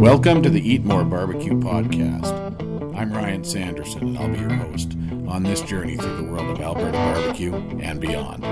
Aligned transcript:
Welcome 0.00 0.42
to 0.44 0.48
the 0.48 0.66
Eat 0.66 0.82
More 0.82 1.04
Barbecue 1.04 1.60
podcast. 1.60 2.32
I'm 2.96 3.12
Ryan 3.12 3.44
Sanderson, 3.44 4.16
and 4.16 4.18
I'll 4.18 4.30
be 4.30 4.38
your 4.38 4.48
host 4.48 4.96
on 5.28 5.42
this 5.42 5.60
journey 5.60 5.98
through 5.98 6.16
the 6.16 6.22
world 6.22 6.48
of 6.48 6.58
Alberta 6.62 6.92
barbecue 6.92 7.54
and 7.82 8.00
beyond. 8.00 8.42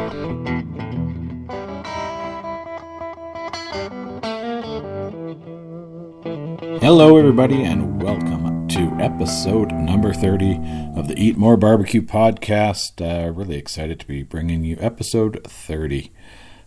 Hello, 6.83 7.17
everybody, 7.17 7.65
and 7.65 8.03
welcome 8.03 8.69
to 8.69 8.81
episode 9.03 9.73
number 9.73 10.13
30 10.13 10.61
of 10.97 11.09
the 11.09 11.15
Eat 11.17 11.39
More 11.39 11.57
Barbecue 11.57 12.03
podcast. 12.03 13.01
Uh, 13.01 13.33
really 13.33 13.57
excited 13.57 13.99
to 14.01 14.07
be 14.07 14.23
bringing 14.23 14.65
you 14.65 14.77
episode 14.81 15.41
30. 15.45 16.13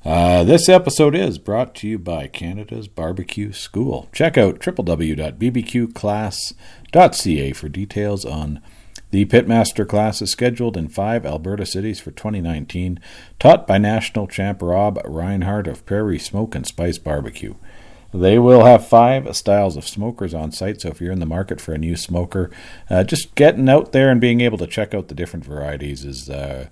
Uh, 0.03 0.43
this 0.43 0.67
episode 0.67 1.13
is 1.13 1.37
brought 1.37 1.75
to 1.75 1.87
you 1.87 1.99
by 1.99 2.25
Canada's 2.25 2.87
Barbecue 2.87 3.51
School. 3.51 4.09
Check 4.11 4.35
out 4.35 4.59
www.bbqclass.ca 4.59 7.53
for 7.53 7.69
details 7.69 8.25
on 8.25 8.59
the 9.11 9.25
Pitmaster 9.25 9.87
classes 9.87 10.31
scheduled 10.31 10.75
in 10.75 10.87
five 10.87 11.23
Alberta 11.23 11.67
cities 11.67 11.99
for 11.99 12.09
2019, 12.09 12.99
taught 13.37 13.67
by 13.67 13.77
national 13.77 14.25
champ 14.25 14.63
Rob 14.63 14.99
Reinhardt 15.05 15.67
of 15.67 15.85
Prairie 15.85 16.17
Smoke 16.17 16.55
and 16.55 16.65
Spice 16.65 16.97
Barbecue. 16.97 17.53
They 18.11 18.39
will 18.39 18.65
have 18.65 18.87
five 18.87 19.35
styles 19.35 19.77
of 19.77 19.87
smokers 19.87 20.33
on 20.33 20.51
site, 20.51 20.81
so 20.81 20.89
if 20.89 20.99
you're 20.99 21.11
in 21.11 21.19
the 21.19 21.27
market 21.27 21.61
for 21.61 21.73
a 21.73 21.77
new 21.77 21.95
smoker, 21.95 22.49
uh, 22.89 23.03
just 23.03 23.35
getting 23.35 23.69
out 23.69 23.91
there 23.91 24.09
and 24.09 24.19
being 24.19 24.41
able 24.41 24.57
to 24.57 24.65
check 24.65 24.95
out 24.95 25.09
the 25.09 25.15
different 25.15 25.45
varieties 25.45 26.03
is 26.03 26.27
uh, 26.27 26.69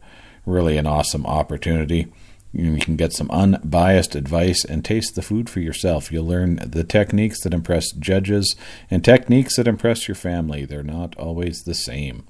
really 0.48 0.78
an 0.78 0.88
awesome 0.88 1.28
opportunity. 1.28 2.12
You 2.52 2.78
can 2.78 2.96
get 2.96 3.14
some 3.14 3.30
unbiased 3.30 4.16
advice 4.16 4.66
and 4.66 4.84
taste 4.84 5.16
the 5.16 5.22
food 5.22 5.50
for 5.50 5.60
yourself. 5.60 6.12
You'll 6.12 6.26
learn 6.26 6.56
the 6.56 6.84
techniques 6.84 7.44
that 7.44 7.54
impress 7.54 7.92
judges 7.92 8.56
and 8.90 9.06
techniques 9.06 9.56
that 9.58 9.68
impress 9.68 10.08
your 10.08 10.16
family. 10.16 10.66
They're 10.66 10.82
not 10.82 11.16
always 11.18 11.64
the 11.64 11.76
same. 11.76 12.26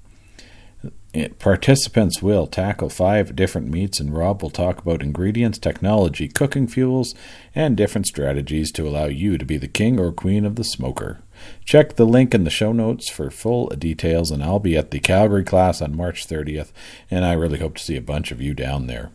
Eh, 1.12 1.28
participants 1.38 2.22
will 2.22 2.46
tackle 2.46 2.88
five 2.88 3.34
different 3.34 3.68
meats, 3.68 3.98
and 3.98 4.14
Rob 4.14 4.42
will 4.42 4.50
talk 4.50 4.78
about 4.78 5.02
ingredients, 5.02 5.58
technology, 5.58 6.28
cooking 6.28 6.68
fuels, 6.68 7.14
and 7.54 7.76
different 7.76 8.06
strategies 8.06 8.70
to 8.72 8.86
allow 8.86 9.06
you 9.06 9.36
to 9.36 9.44
be 9.44 9.56
the 9.56 9.66
king 9.66 9.98
or 9.98 10.12
queen 10.12 10.44
of 10.44 10.54
the 10.54 10.64
smoker. 10.64 11.20
Check 11.64 11.96
the 11.96 12.06
link 12.06 12.32
in 12.32 12.44
the 12.44 12.50
show 12.50 12.72
notes 12.72 13.10
for 13.10 13.30
full 13.30 13.68
details, 13.68 14.30
and 14.30 14.42
I'll 14.42 14.60
be 14.60 14.76
at 14.76 14.90
the 14.90 15.00
Calgary 15.00 15.44
class 15.44 15.82
on 15.82 15.96
March 15.96 16.28
30th, 16.28 16.70
and 17.10 17.24
I 17.24 17.32
really 17.32 17.58
hope 17.58 17.76
to 17.78 17.82
see 17.82 17.96
a 17.96 18.02
bunch 18.02 18.30
of 18.30 18.40
you 18.40 18.54
down 18.54 18.86
there. 18.86 19.10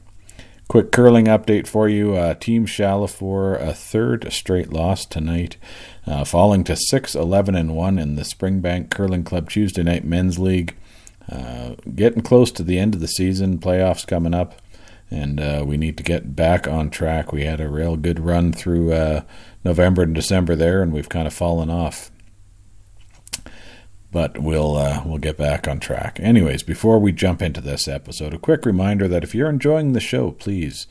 Quick 0.68 0.92
curling 0.92 1.26
update 1.26 1.68
for 1.68 1.88
you. 1.88 2.16
Uh, 2.16 2.34
Team 2.34 2.66
Chalifour, 2.66 3.62
a 3.62 3.72
third 3.72 4.32
straight 4.34 4.74
loss 4.74 5.06
tonight, 5.06 5.58
uh, 6.08 6.24
falling 6.24 6.64
to 6.64 6.76
6 6.76 7.14
11 7.14 7.54
and 7.54 7.76
1 7.76 8.00
in 8.00 8.16
the 8.16 8.24
Springbank 8.24 8.90
Curling 8.90 9.24
Club 9.24 9.48
Tuesday 9.48 9.84
Night 9.84 10.04
Men's 10.04 10.40
League. 10.40 10.76
Uh, 11.32 11.76
getting 11.94 12.22
close 12.22 12.52
to 12.52 12.64
the 12.64 12.80
end 12.80 12.96
of 12.96 13.02
the 13.02 13.08
season, 13.08 13.60
playoffs 13.60 14.08
coming 14.08 14.34
up, 14.34 14.60
and 15.12 15.40
uh, 15.40 15.64
we 15.66 15.78
need 15.78 15.98
to 15.98 16.04
get 16.04 16.36
back 16.36 16.68
on 16.68 16.90
track. 16.90 17.32
We 17.32 17.46
had 17.46 17.62
a 17.62 17.70
real 17.70 17.96
good 17.96 18.20
run 18.20 18.52
through 18.52 18.92
uh, 18.92 19.22
November 19.64 20.02
and 20.02 20.16
December 20.16 20.56
there, 20.56 20.82
and 20.82 20.92
we've 20.92 21.10
kind 21.10 21.28
of 21.28 21.34
fallen 21.34 21.70
off 21.70 22.10
but 24.16 24.38
we'll 24.38 24.78
uh, 24.78 25.04
we'll 25.06 25.18
get 25.18 25.36
back 25.36 25.68
on 25.68 25.78
track. 25.78 26.22
Anyways, 26.22 26.64
before 26.64 27.00
we 27.00 27.12
jump 27.12 27.42
into 27.42 27.60
this 27.60 27.86
episode, 27.86 28.34
a 28.34 28.38
quick 28.38 28.66
reminder 28.66 29.10
that 29.10 29.26
if 29.26 29.36
you're 29.36 29.50
enjoying 29.50 29.92
the 29.92 30.00
show, 30.00 30.32
please 30.32 30.88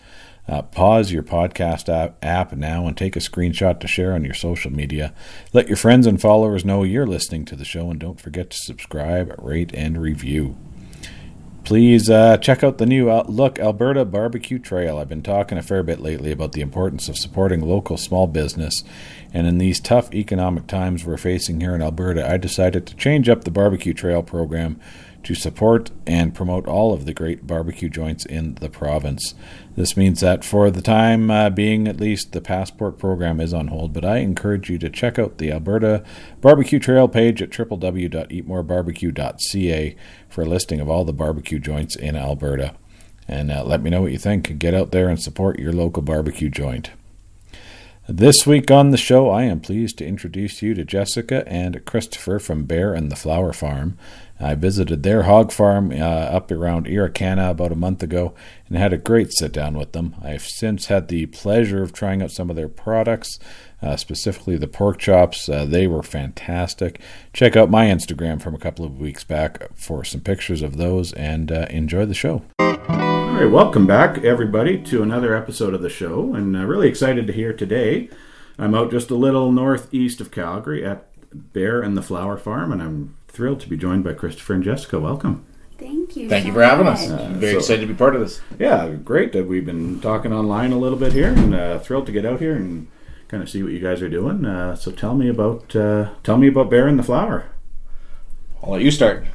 uh, 0.47 0.61
pause 0.61 1.11
your 1.11 1.23
podcast 1.23 1.89
app, 1.89 2.23
app 2.23 2.53
now 2.53 2.87
and 2.87 2.99
take 2.99 3.17
a 3.17 3.21
screenshot 3.21 3.81
to 3.81 3.89
share 3.89 4.13
on 4.13 4.27
your 4.27 4.35
social 4.35 4.71
media. 4.71 5.15
Let 5.55 5.69
your 5.69 5.79
friends 5.79 6.07
and 6.07 6.21
followers 6.21 6.67
know 6.67 6.83
you're 6.83 7.07
listening 7.07 7.47
to 7.47 7.57
the 7.57 7.65
show, 7.65 7.91
and 7.91 7.99
don't 7.99 8.21
forget 8.21 8.51
to 8.51 8.59
subscribe, 8.59 9.35
rate, 9.39 9.73
and 9.73 10.03
review. 10.03 10.59
Please 11.65 12.11
uh, 12.11 12.37
check 12.37 12.63
out 12.63 12.77
the 12.77 12.85
new 12.85 13.11
Look 13.11 13.59
Alberta 13.59 14.05
Barbecue 14.05 14.59
Trail. 14.59 14.99
I've 14.99 15.09
been 15.09 15.23
talking 15.23 15.57
a 15.57 15.63
fair 15.63 15.83
bit 15.83 15.99
lately 15.99 16.31
about 16.31 16.53
the 16.53 16.61
importance 16.61 17.09
of 17.09 17.17
supporting 17.17 17.63
local 17.63 17.97
small 17.97 18.27
business, 18.27 18.85
and 19.35 19.47
in 19.49 19.59
these 19.59 19.81
tough 19.81 20.15
economic 20.15 20.69
times 20.69 21.05
we're 21.05 21.17
facing 21.17 21.61
here 21.61 21.75
in 21.75 21.83
Alberta, 21.83 22.25
I 22.27 22.37
decided 22.37 22.87
to 22.87 22.95
change 22.95 23.29
up 23.29 23.43
the 23.43 23.51
Barbecue 23.51 23.93
Trail 23.93 24.23
program 24.23 24.79
to 25.25 25.35
support 25.35 25.91
and 26.07 26.35
promote 26.35 26.69
all 26.69 26.93
of 26.93 27.05
the 27.05 27.13
great 27.13 27.45
barbecue 27.45 27.89
joints 27.89 28.25
in 28.25 28.55
the 28.57 28.69
province. 28.69 29.35
This 29.75 29.97
means 29.97 30.21
that 30.21 30.45
for 30.45 30.71
the 30.71 30.83
time 30.83 31.33
uh, 31.33 31.51
being, 31.51 31.89
at 31.89 31.99
least, 31.99 32.31
the 32.31 32.41
passport 32.41 32.97
program 32.97 33.41
is 33.41 33.53
on 33.53 33.67
hold, 33.69 33.93
but 33.93 34.05
I 34.05 34.19
encourage 34.19 34.71
you 34.71 34.79
to 34.79 34.89
check 34.89 35.19
out 35.19 35.39
the 35.39 35.51
Alberta 35.51 36.05
Barbecue 36.41 36.79
Trail 36.79 37.09
page 37.09 37.43
at 37.43 37.51
www.eatmorebarbecue.ca 37.51 39.97
for 40.29 40.43
a 40.43 40.47
listing 40.47 40.79
of 40.79 40.89
all 40.89 41.05
the 41.05 41.13
barbecue 41.13 41.59
joints 41.59 41.97
in 41.97 42.15
Alberta. 42.15 42.77
And 43.27 43.51
uh, 43.51 43.65
let 43.65 43.83
me 43.83 43.91
know 43.91 44.03
what 44.03 44.13
you 44.13 44.19
think. 44.19 44.59
Get 44.59 44.75
out 44.75 44.93
there 44.93 45.09
and 45.09 45.21
support 45.21 45.59
your 45.59 45.73
local 45.73 46.03
barbecue 46.03 46.51
joint. 46.51 46.93
This 48.07 48.47
week 48.47 48.71
on 48.71 48.91
the 48.91 48.99
show, 48.99 49.31
I 49.31 49.45
am 49.45 49.61
pleased 49.61 49.97
to 49.97 50.07
introduce 50.07 50.61
you 50.61 50.75
to 50.75 50.85
Jessica 50.85 51.43
and 51.47 51.83
Christopher 51.87 52.39
from 52.39 52.65
Bear 52.65 52.93
and 52.93 53.11
the 53.11 53.17
Flower 53.17 53.55
Farm. 53.55 53.97
I 54.39 54.57
visited 54.57 55.03
their 55.03 55.23
hog 55.23 55.51
farm 55.51 55.91
uh, 55.91 55.95
up 55.95 56.51
around 56.53 56.85
Irricana 56.85 57.51
about 57.51 57.73
a 57.73 57.77
month 57.77 58.03
ago 58.03 58.35
and 58.69 58.77
had 58.77 58.93
a 58.93 58.99
great 58.99 59.33
sit 59.33 59.53
down 59.53 59.79
with 59.79 59.93
them. 59.93 60.17
I've 60.23 60.43
since 60.43 60.87
had 60.87 61.09
the 61.09 61.25
pleasure 61.25 61.83
of 61.83 61.95
trying 61.95 62.21
out 62.21 62.31
some 62.31 62.51
of 62.51 62.57
their 62.57 62.69
products, 62.69 63.39
uh, 63.81 63.97
specifically 63.97 64.59
the 64.59 64.69
pork 64.69 64.99
chops. 64.99 65.49
Uh, 65.49 65.65
they 65.65 65.87
were 65.87 66.03
fantastic. 66.03 67.01
Check 67.33 67.57
out 67.57 67.71
my 67.71 67.87
Instagram 67.87 68.43
from 68.43 68.55
a 68.55 68.59
couple 68.59 68.85
of 68.85 68.99
weeks 68.99 69.25
back 69.25 69.75
for 69.75 70.05
some 70.05 70.21
pictures 70.21 70.61
of 70.61 70.77
those 70.77 71.15
and 71.15 71.51
uh, 71.51 71.69
enjoy 71.71 72.05
the 72.05 72.13
show. 72.13 72.43
All 73.35 73.41
right, 73.41 73.51
welcome 73.51 73.85
back, 73.85 74.23
everybody, 74.23 74.81
to 74.85 75.03
another 75.03 75.35
episode 75.35 75.75
of 75.75 75.83
the 75.83 75.91
show, 75.91 76.35
and 76.35 76.57
uh, 76.57 76.65
really 76.65 76.87
excited 76.87 77.27
to 77.27 77.33
hear 77.33 77.53
today. 77.53 78.09
I'm 78.61 78.77
out 78.77 78.93
just 78.93 79.11
a 79.11 79.17
little 79.17 79.51
northeast 79.51 80.21
of 80.21 80.31
Calgary 80.31 80.87
at 80.87 81.09
Bear 81.53 81.83
and 81.83 81.97
the 81.97 82.01
Flower 82.01 82.37
Farm, 82.37 82.71
and 82.71 82.81
I'm 82.81 83.17
thrilled 83.27 83.59
to 83.63 83.69
be 83.69 83.77
joined 83.77 84.05
by 84.05 84.15
Christopher 84.15 84.55
and 84.55 84.63
Jessica. 84.63 85.01
Welcome. 85.01 85.45
Thank 85.79 86.17
you. 86.17 86.29
Thank 86.29 86.45
so 86.45 86.47
you 86.47 86.55
for 86.55 86.63
having 86.63 86.85
much. 86.85 87.01
us. 87.01 87.11
I'm 87.11 87.41
very 87.41 87.55
so, 87.55 87.59
excited 87.59 87.81
to 87.81 87.89
be 87.89 87.95
part 87.95 88.15
of 88.15 88.21
this. 88.21 88.41
Yeah, 88.57 88.89
great 88.91 89.33
that 89.33 89.49
we've 89.49 89.67
been 89.67 90.01
talking 90.01 90.33
online 90.33 90.71
a 90.71 90.79
little 90.79 90.97
bit 90.97 91.13
here, 91.13 91.33
and 91.33 91.57
uh, 91.57 91.81
thrilled 91.81 92.07
to 92.07 92.13
get 92.13 92.25
out 92.25 92.39
here 92.39 92.55
and 92.55 92.87
kind 93.27 93.43
of 93.43 93.51
see 93.51 93.65
what 93.65 93.73
you 93.73 93.81
guys 93.81 94.01
are 94.01 94.09
doing. 94.09 94.45
Uh, 94.45 94.77
so 94.77 94.93
tell 94.93 95.17
me 95.17 95.29
about 95.29 95.75
uh, 95.75 96.11
tell 96.23 96.39
me 96.39 96.47
about 96.47 96.71
Bear 96.71 96.87
and 96.87 97.01
the 97.01 97.03
Flower. 97.03 97.51
I'll 98.63 98.71
let 98.71 98.83
you 98.83 98.93
start. 98.93 99.27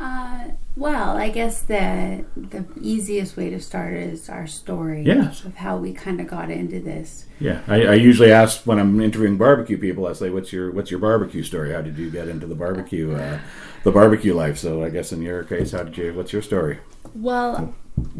Uh, 0.00 0.48
well, 0.80 1.14
I 1.18 1.28
guess 1.28 1.60
the 1.60 2.24
the 2.34 2.64
easiest 2.80 3.36
way 3.36 3.50
to 3.50 3.60
start 3.60 3.92
is 3.92 4.30
our 4.30 4.46
story 4.46 5.06
of 5.10 5.54
how 5.56 5.76
we 5.76 5.92
kind 5.92 6.22
of 6.22 6.26
got 6.26 6.50
into 6.50 6.80
this. 6.80 7.26
Yeah, 7.38 7.60
I, 7.68 7.82
I 7.82 7.94
usually 7.94 8.32
ask 8.32 8.66
when 8.66 8.78
I'm 8.78 8.98
interviewing 8.98 9.36
barbecue 9.36 9.76
people. 9.76 10.06
I 10.06 10.14
say, 10.14 10.30
"What's 10.30 10.54
your 10.54 10.70
What's 10.70 10.90
your 10.90 10.98
barbecue 10.98 11.42
story? 11.42 11.72
How 11.72 11.82
did 11.82 11.98
you 11.98 12.10
get 12.10 12.28
into 12.28 12.46
the 12.46 12.54
barbecue, 12.54 13.14
uh, 13.14 13.38
the 13.84 13.92
barbecue 13.92 14.32
life?" 14.32 14.56
So 14.56 14.82
I 14.82 14.88
guess 14.88 15.12
in 15.12 15.20
your 15.20 15.44
case, 15.44 15.72
how 15.72 15.82
did 15.82 15.98
you? 15.98 16.14
What's 16.14 16.32
your 16.32 16.42
story? 16.42 16.78
Well, 17.14 17.74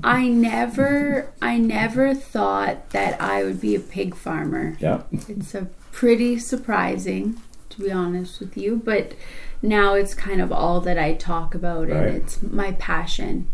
I 0.04 0.28
never 0.28 1.32
I 1.40 1.56
never 1.56 2.14
thought 2.14 2.90
that 2.90 3.18
I 3.22 3.42
would 3.42 3.62
be 3.62 3.74
a 3.74 3.80
pig 3.80 4.14
farmer. 4.14 4.76
Yeah, 4.80 5.04
It's 5.10 5.54
a 5.54 5.68
pretty 5.92 6.38
surprising, 6.38 7.40
to 7.70 7.80
be 7.80 7.90
honest 7.90 8.38
with 8.38 8.58
you, 8.58 8.76
but 8.84 9.14
now 9.62 9.94
it's 9.94 10.14
kind 10.14 10.40
of 10.40 10.50
all 10.52 10.80
that 10.82 10.98
I 10.98 11.14
talk 11.14 11.54
about 11.54 11.88
Right. 11.88 11.96
and 12.06 12.16
it's 12.16 12.42
my 12.42 12.72
passion. 12.72 13.48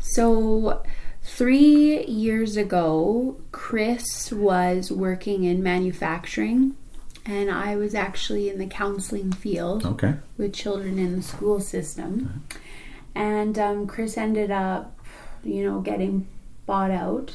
So, 0.00 0.82
three 1.22 2.04
years 2.06 2.56
ago, 2.56 3.36
Chris 3.52 4.30
was 4.32 4.92
working 4.92 5.44
in 5.44 5.62
manufacturing, 5.62 6.76
and 7.24 7.50
I 7.50 7.76
was 7.76 7.94
actually 7.94 8.50
in 8.50 8.58
the 8.58 8.66
counseling 8.66 9.32
field 9.32 9.86
okay, 9.86 10.14
with 10.36 10.52
children 10.52 10.98
in 10.98 11.16
the 11.16 11.22
school 11.22 11.58
system. 11.60 12.44
And 13.14 13.58
um, 13.58 13.86
Chris 13.86 14.18
ended 14.18 14.50
up, 14.50 14.98
you 15.42 15.62
know, 15.64 15.80
getting 15.80 16.26
bought 16.66 16.90
out. 16.90 17.32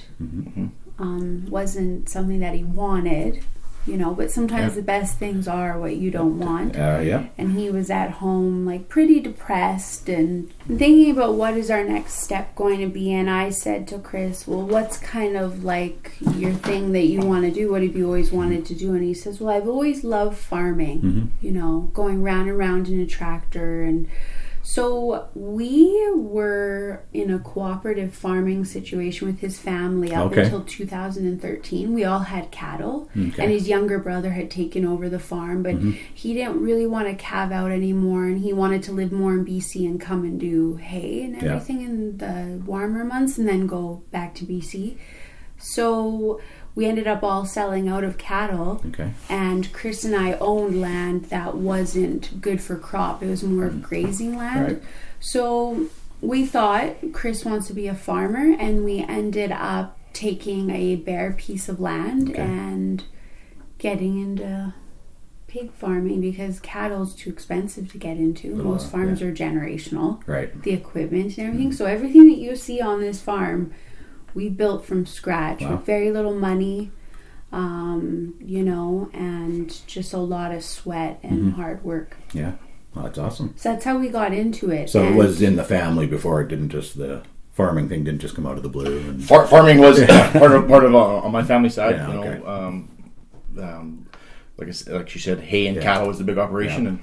Um, 0.99 1.45
wasn't 1.49 2.09
something 2.09 2.39
that 2.41 2.53
he 2.53 2.63
wanted, 2.65 3.43
you 3.89 3.97
know, 3.97 4.13
but 4.13 4.29
sometimes 4.31 4.73
Yeah. 4.73 4.81
the 4.81 4.81
best 4.83 5.17
things 5.17 5.47
are 5.47 5.79
what 5.79 5.95
you 5.97 6.11
don't 6.11 6.37
want. 6.39 6.75
uh, 6.77 6.99
yeah, 7.03 7.23
And 7.37 7.57
he 7.57 7.69
was 7.71 7.89
at 7.89 8.11
home, 8.11 8.65
like 8.65 8.87
pretty 8.87 9.19
depressed 9.19 10.07
and 10.07 10.49
thinking 10.67 11.09
about 11.11 11.33
what 11.35 11.55
is 11.57 11.71
our 11.71 11.83
next 11.83 12.13
step 12.21 12.55
going 12.55 12.79
to 12.81 12.87
be. 12.87 13.11
And 13.11 13.29
I 13.29 13.49
said 13.49 13.87
to 13.89 13.97
Chris, 13.97 14.47
Well, 14.47 14.61
what's 14.61 14.97
kind 14.97 15.35
of 15.35 15.63
like 15.63 16.11
your 16.37 16.51
thing 16.53 16.91
that 16.93 17.05
you 17.07 17.21
want 17.21 17.45
to 17.45 17.51
do? 17.51 17.71
What 17.71 17.81
have 17.81 17.95
you 17.95 18.05
always 18.05 18.31
wanted 18.31 18.65
to 18.67 18.75
do? 18.75 18.93
And 18.93 19.03
he 19.03 19.13
says, 19.13 19.39
Well, 19.41 19.55
I've 19.55 19.67
always 19.67 20.03
loved 20.03 20.37
farming, 20.37 20.99
Mhm. 21.01 21.27
you 21.41 21.51
know, 21.51 21.89
going 21.93 22.21
round 22.23 22.47
and 22.49 22.57
round 22.57 22.87
in 22.89 22.99
a 22.99 23.05
tractor 23.07 23.81
and 23.83 24.07
So 24.73 25.27
we 25.33 26.11
were 26.15 27.01
in 27.11 27.31
a 27.31 27.39
cooperative 27.39 28.13
farming 28.13 28.65
situation 28.65 29.25
with 29.25 29.39
his 29.39 29.57
family 29.57 30.13
up 30.13 30.27
Okay. 30.31 30.43
until 30.43 30.61
2013. 30.63 31.91
We 31.91 32.03
all 32.03 32.19
had 32.19 32.51
cattle, 32.51 33.09
Okay. 33.11 33.19
Mm-hmm. 33.19 33.41
and 33.41 33.51
his 33.51 33.67
younger 33.67 33.97
brother 33.97 34.29
had 34.29 34.51
taken 34.51 34.85
over 34.85 35.09
the 35.09 35.17
farm, 35.17 35.63
but 35.63 35.75
he 36.13 36.35
didn't 36.35 36.61
really 36.61 36.85
want 36.85 37.07
to 37.07 37.15
calve 37.15 37.51
out 37.51 37.71
anymore, 37.71 38.25
and 38.25 38.41
he 38.41 38.53
wanted 38.53 38.83
to 38.83 38.91
live 38.91 39.11
more 39.11 39.33
in 39.33 39.43
BC 39.43 39.87
and 39.87 39.99
come 39.99 40.23
and 40.23 40.39
do 40.39 40.75
hay 40.75 41.23
and 41.23 41.41
Yeah. 41.41 41.55
everything 41.55 41.81
in 41.81 42.17
the 42.17 42.61
warmer 42.63 43.03
months, 43.03 43.39
and 43.39 43.47
then 43.47 43.65
go 43.65 44.03
back 44.11 44.35
to 44.35 44.45
BC. 44.45 44.97
So 45.57 46.39
we 46.75 46.85
ended 46.85 47.07
up 47.07 47.23
all 47.23 47.45
selling 47.45 47.87
out 47.89 48.03
of 48.03 48.17
cattle 48.17 48.81
Okay. 48.87 49.11
and 49.29 49.71
Chris 49.73 50.05
and 50.05 50.15
I 50.15 50.33
owned 50.33 50.79
land 50.79 51.25
that 51.25 51.55
wasn't 51.55 52.39
good 52.41 52.61
for 52.61 52.75
crop. 52.77 53.21
It 53.21 53.27
was 53.27 53.43
more 53.43 53.65
of 53.65 53.73
mm. 53.73 53.81
grazing 53.81 54.37
land. 54.37 54.65
Right. 54.65 54.83
So 55.19 55.87
we 56.21 56.45
thought 56.45 56.95
Chris 57.13 57.43
wants 57.45 57.67
to 57.67 57.73
be 57.73 57.87
a 57.87 57.95
farmer, 57.95 58.55
and 58.59 58.83
we 58.85 58.99
ended 58.99 59.51
up 59.51 59.97
taking 60.13 60.69
a 60.69 60.95
bare 60.95 61.33
piece 61.37 61.69
of 61.69 61.79
land 61.79 62.29
Okay. 62.31 62.41
and 62.41 63.03
getting 63.77 64.19
into 64.19 64.73
pig 65.47 65.71
farming 65.73 66.21
because 66.21 66.59
cattle's 66.59 67.15
too 67.15 67.29
expensive 67.29 67.91
to 67.91 67.97
get 67.97 68.17
into. 68.17 68.55
Little, 68.55 68.73
Most 68.73 68.91
farms 68.91 69.21
yeah. 69.21 69.27
are 69.27 69.33
generational 69.33 70.21
Right. 70.27 70.61
the 70.63 70.71
equipment 70.71 71.37
and 71.37 71.47
everything. 71.47 71.71
Mm. 71.71 71.75
So 71.75 71.85
everything 71.85 72.27
that 72.27 72.37
you 72.37 72.55
see 72.55 72.79
on 72.81 72.99
this 73.01 73.19
farm, 73.21 73.71
we 74.33 74.49
built 74.49 74.85
from 74.85 75.05
scratch 75.05 75.61
Wow. 75.61 75.71
with 75.77 75.85
very 75.85 76.11
little 76.11 76.33
money, 76.35 76.91
um, 77.51 78.35
you 78.39 78.63
know, 78.63 79.09
and 79.13 79.75
just 79.87 80.13
a 80.13 80.17
lot 80.17 80.51
of 80.51 80.63
sweat 80.63 81.19
and 81.23 81.39
Mm-hmm. 81.39 81.49
hard 81.61 81.83
work. 81.83 82.15
Yeah. 82.33 82.53
Well, 82.93 83.05
that's 83.05 83.17
awesome. 83.17 83.53
So 83.55 83.69
that's 83.71 83.85
how 83.85 83.97
we 83.99 84.09
got 84.09 84.33
into 84.33 84.71
it. 84.71 84.89
So 84.89 85.03
it 85.03 85.13
was 85.15 85.41
in 85.41 85.55
the 85.55 85.63
family 85.63 86.07
before. 86.07 86.41
It 86.41 86.47
didn't 86.47 86.69
just 86.69 86.97
the 86.97 87.21
farming 87.53 87.89
thing 87.89 88.03
didn't 88.03 88.21
just 88.21 88.35
come 88.35 88.45
out 88.47 88.57
of 88.57 88.63
the 88.63 88.69
blue. 88.69 88.99
And 88.99 89.23
Far- 89.23 89.45
farming 89.47 89.79
was 89.79 90.03
part 90.07 90.51
of 90.53 90.67
part 90.67 90.83
of 90.83 90.95
uh, 90.95 90.97
on 91.17 91.31
my 91.31 91.43
family 91.43 91.69
side. 91.69 91.95
Yeah, 91.95 92.07
you 92.07 92.13
know, 92.13 92.23
okay. 92.23 92.45
um, 92.45 92.89
um, 93.61 94.05
like 94.57 94.67
I 94.67 94.71
said, 94.71 94.93
like 94.95 95.09
she 95.09 95.19
said, 95.19 95.39
hay 95.39 95.67
and 95.67 95.75
Yeah. 95.75 95.83
cattle 95.83 96.07
was 96.07 96.17
the 96.17 96.23
big 96.23 96.37
operation, 96.37 96.83
Yeah. 96.83 96.89
and 96.89 96.99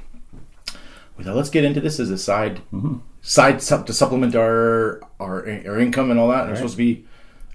we 1.17 1.25
thought 1.25 1.37
let's 1.37 1.51
get 1.51 1.65
into 1.65 1.81
this 1.81 2.01
as 2.01 2.11
a 2.11 2.19
side 2.19 2.61
Mm-hmm. 2.73 2.97
side 3.23 3.63
sup- 3.63 3.87
to 3.87 3.93
supplement 3.93 4.35
our 4.35 5.01
our 5.21 5.47
our 5.67 5.79
income 5.79 6.11
and 6.11 6.19
all 6.19 6.29
that. 6.29 6.43
And 6.43 6.51
It's 6.51 6.61
Right. 6.61 6.69
supposed 6.71 6.75
to 6.75 6.85
be 6.85 7.05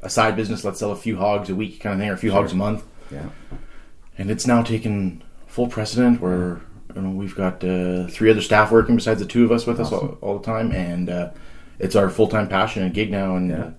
a 0.02 0.10
side 0.10 0.36
business. 0.36 0.64
Let's 0.64 0.80
sell 0.80 0.92
a 0.92 0.96
few 0.96 1.18
hogs 1.18 1.50
a 1.50 1.56
week, 1.56 1.80
kind 1.80 1.94
of 1.94 2.00
thing, 2.00 2.10
or 2.10 2.14
a 2.14 2.18
few 2.18 2.32
hogs 2.32 2.52
a 2.54 2.56
month. 2.56 2.84
yeah. 3.12 3.30
and 4.18 4.30
it's 4.32 4.46
now 4.48 4.62
taken 4.64 5.24
full 5.48 5.68
precedent 5.68 6.22
where 6.22 6.62
you 6.96 7.02
know 7.02 7.10
we've 7.10 7.36
got 7.36 7.64
uh, 7.64 8.08
three 8.08 8.30
other 8.32 8.42
staff 8.42 8.72
working 8.72 8.96
besides 8.96 9.20
the 9.20 9.26
two 9.26 9.44
of 9.46 9.52
us 9.52 9.66
with 9.66 9.80
us 9.80 9.92
all, 9.92 10.18
all 10.22 10.38
the 10.40 10.46
time 10.46 10.72
and 10.72 11.10
uh, 11.10 11.30
it's 11.80 11.96
our 11.96 12.10
full-time 12.10 12.48
passion 12.48 12.84
and 12.84 12.94
gig 12.94 13.10
now 13.12 13.36
and 13.36 13.50
Yeah. 13.50 13.70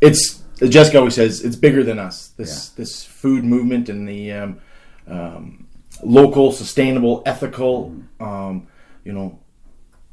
it's 0.00 0.42
Jessica 0.68 0.98
always 0.98 1.14
says 1.14 1.42
it's 1.44 1.56
bigger 1.56 1.82
than 1.82 1.98
us 1.98 2.28
this 2.36 2.70
this 2.70 3.04
food 3.04 3.44
movement 3.44 3.88
and 3.88 4.08
the 4.08 4.32
um, 4.32 4.60
um, 5.08 5.66
local 6.04 6.52
sustainable 6.52 7.22
ethical 7.26 7.94
um, 8.20 8.66
you 9.04 9.12
know 9.12 9.38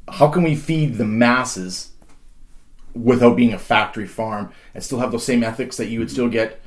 how 0.08 0.28
can 0.28 0.42
we 0.42 0.54
feed 0.56 0.96
the 0.96 1.04
masses 1.06 1.92
without 2.94 3.36
being 3.36 3.52
a 3.52 3.58
factory 3.58 4.06
farm 4.06 4.52
and 4.74 4.82
still 4.82 4.98
have 4.98 5.12
those 5.12 5.24
same 5.24 5.42
ethics 5.42 5.76
that 5.76 5.88
you 5.88 5.98
would 5.98 6.10
still 6.10 6.28
get 6.28 6.60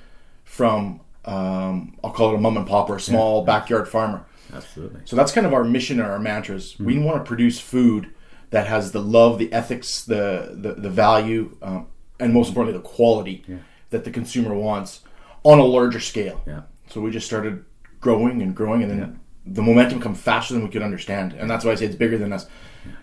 from 0.44 1.02
um, 1.26 1.98
I'll 2.04 2.12
call 2.12 2.32
it 2.32 2.36
a 2.36 2.38
mom 2.38 2.58
and 2.58 2.68
pop 2.68 2.90
or 2.90 2.98
a 2.98 3.00
small 3.00 3.46
backyard 3.46 3.88
farmer. 3.88 4.26
Absolutely. 4.54 5.02
So 5.06 5.16
that's 5.16 5.32
kind 5.32 5.48
of 5.48 5.54
our 5.54 5.64
mission 5.64 6.00
and 6.00 6.10
our 6.10 6.20
mantras. 6.20 6.78
We 6.80 7.00
want 7.00 7.24
to 7.24 7.28
produce 7.28 7.60
food 7.60 8.14
that 8.50 8.68
has 8.68 8.92
the 8.92 9.02
love, 9.02 9.40
the 9.40 9.52
ethics, 9.52 10.04
the 10.04 10.52
the, 10.54 10.74
the 10.74 10.90
value, 10.90 11.58
um, 11.62 11.88
and 12.20 12.34
most 12.34 12.50
importantly, 12.50 12.78
the 12.78 12.88
quality 12.88 13.46
that 13.90 14.04
the 14.04 14.12
consumer 14.12 14.54
wants 14.54 15.02
on 15.44 15.60
a 15.60 15.64
larger 15.64 16.00
scale. 16.00 16.42
Yeah. 16.46 16.64
So 16.88 17.02
we 17.02 17.10
just 17.10 17.26
started 17.26 17.64
growing 18.00 18.42
and 18.42 18.56
growing, 18.56 18.84
and 18.84 18.92
then 18.92 19.20
the 19.46 19.62
momentum 19.62 20.00
come 20.02 20.16
faster 20.16 20.54
than 20.54 20.64
we 20.64 20.70
could 20.70 20.84
understand, 20.84 21.34
and 21.34 21.50
that's 21.50 21.66
why 21.66 21.72
I 21.72 21.76
say 21.76 21.86
it's 21.86 21.96
bigger 21.96 22.18
than 22.18 22.32
us. 22.32 22.48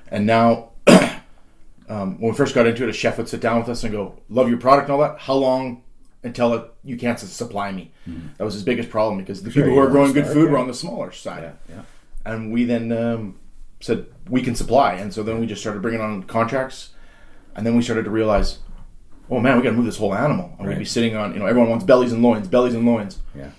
And 0.08 0.26
now, 0.26 0.69
um, 1.90 2.19
when 2.20 2.31
we 2.31 2.37
first 2.37 2.54
got 2.54 2.66
into 2.66 2.82
it, 2.84 2.88
a 2.88 2.92
chef 2.92 3.19
would 3.19 3.28
sit 3.28 3.40
down 3.40 3.58
with 3.60 3.69
us 3.69 3.82
and 3.84 3.92
go, 3.92 4.14
"Love 4.28 4.48
your 4.48 4.58
product 4.58 4.88
and 4.88 4.94
all 4.94 5.00
that. 5.06 5.19
How 5.19 5.34
long 5.34 5.82
until 6.22 6.54
it, 6.54 6.64
you 6.84 6.96
can't 6.96 7.19
supply 7.19 7.72
me?" 7.72 7.90
That 8.38 8.44
was 8.44 8.54
his 8.54 8.62
biggest 8.62 8.88
problem 8.90 9.19
because 9.19 9.42
the 9.42 9.50
Sure, 9.50 9.62
people 9.64 9.75
who 9.76 9.81
are 9.84 9.90
growing 9.90 10.12
good 10.12 10.25
start, 10.25 10.34
food 10.37 10.46
yeah. 10.46 10.52
were 10.52 10.58
on 10.58 10.66
the 10.69 10.75
smaller 10.75 11.10
side 11.12 11.42
Yeah. 11.42 11.75
Yeah. 11.76 11.82
and 12.32 12.52
we 12.52 12.64
then 12.64 12.92
um, 12.92 13.38
said 13.81 14.06
we 14.28 14.42
can 14.42 14.54
supply 14.54 14.94
and 14.94 15.12
so 15.12 15.22
then 15.22 15.40
we 15.40 15.46
just 15.46 15.60
started 15.60 15.81
bringing 15.82 16.00
on 16.00 16.22
contracts 16.25 16.90
and 17.56 17.66
then 17.66 17.75
we 17.76 17.82
started 17.82 18.04
to 18.04 18.10
realize 18.10 18.58
oh 19.31 19.40
man 19.40 19.56
we 19.56 19.62
got 19.62 19.70
to 19.70 19.76
move 19.76 19.86
this 19.86 19.96
whole 19.96 20.14
animal 20.14 20.54
and 20.58 20.69
we'd 20.69 20.78
be 20.78 20.84
sitting 20.84 21.16
on 21.16 21.32
you 21.32 21.38
know 21.40 21.46
everyone 21.46 21.70
wants 21.70 21.84
bellies 21.84 22.12
and 22.12 22.22
loins 22.22 22.46
bellies 22.46 22.75
and 22.75 22.84
loins 22.86 23.19
Yeah. 23.34 23.50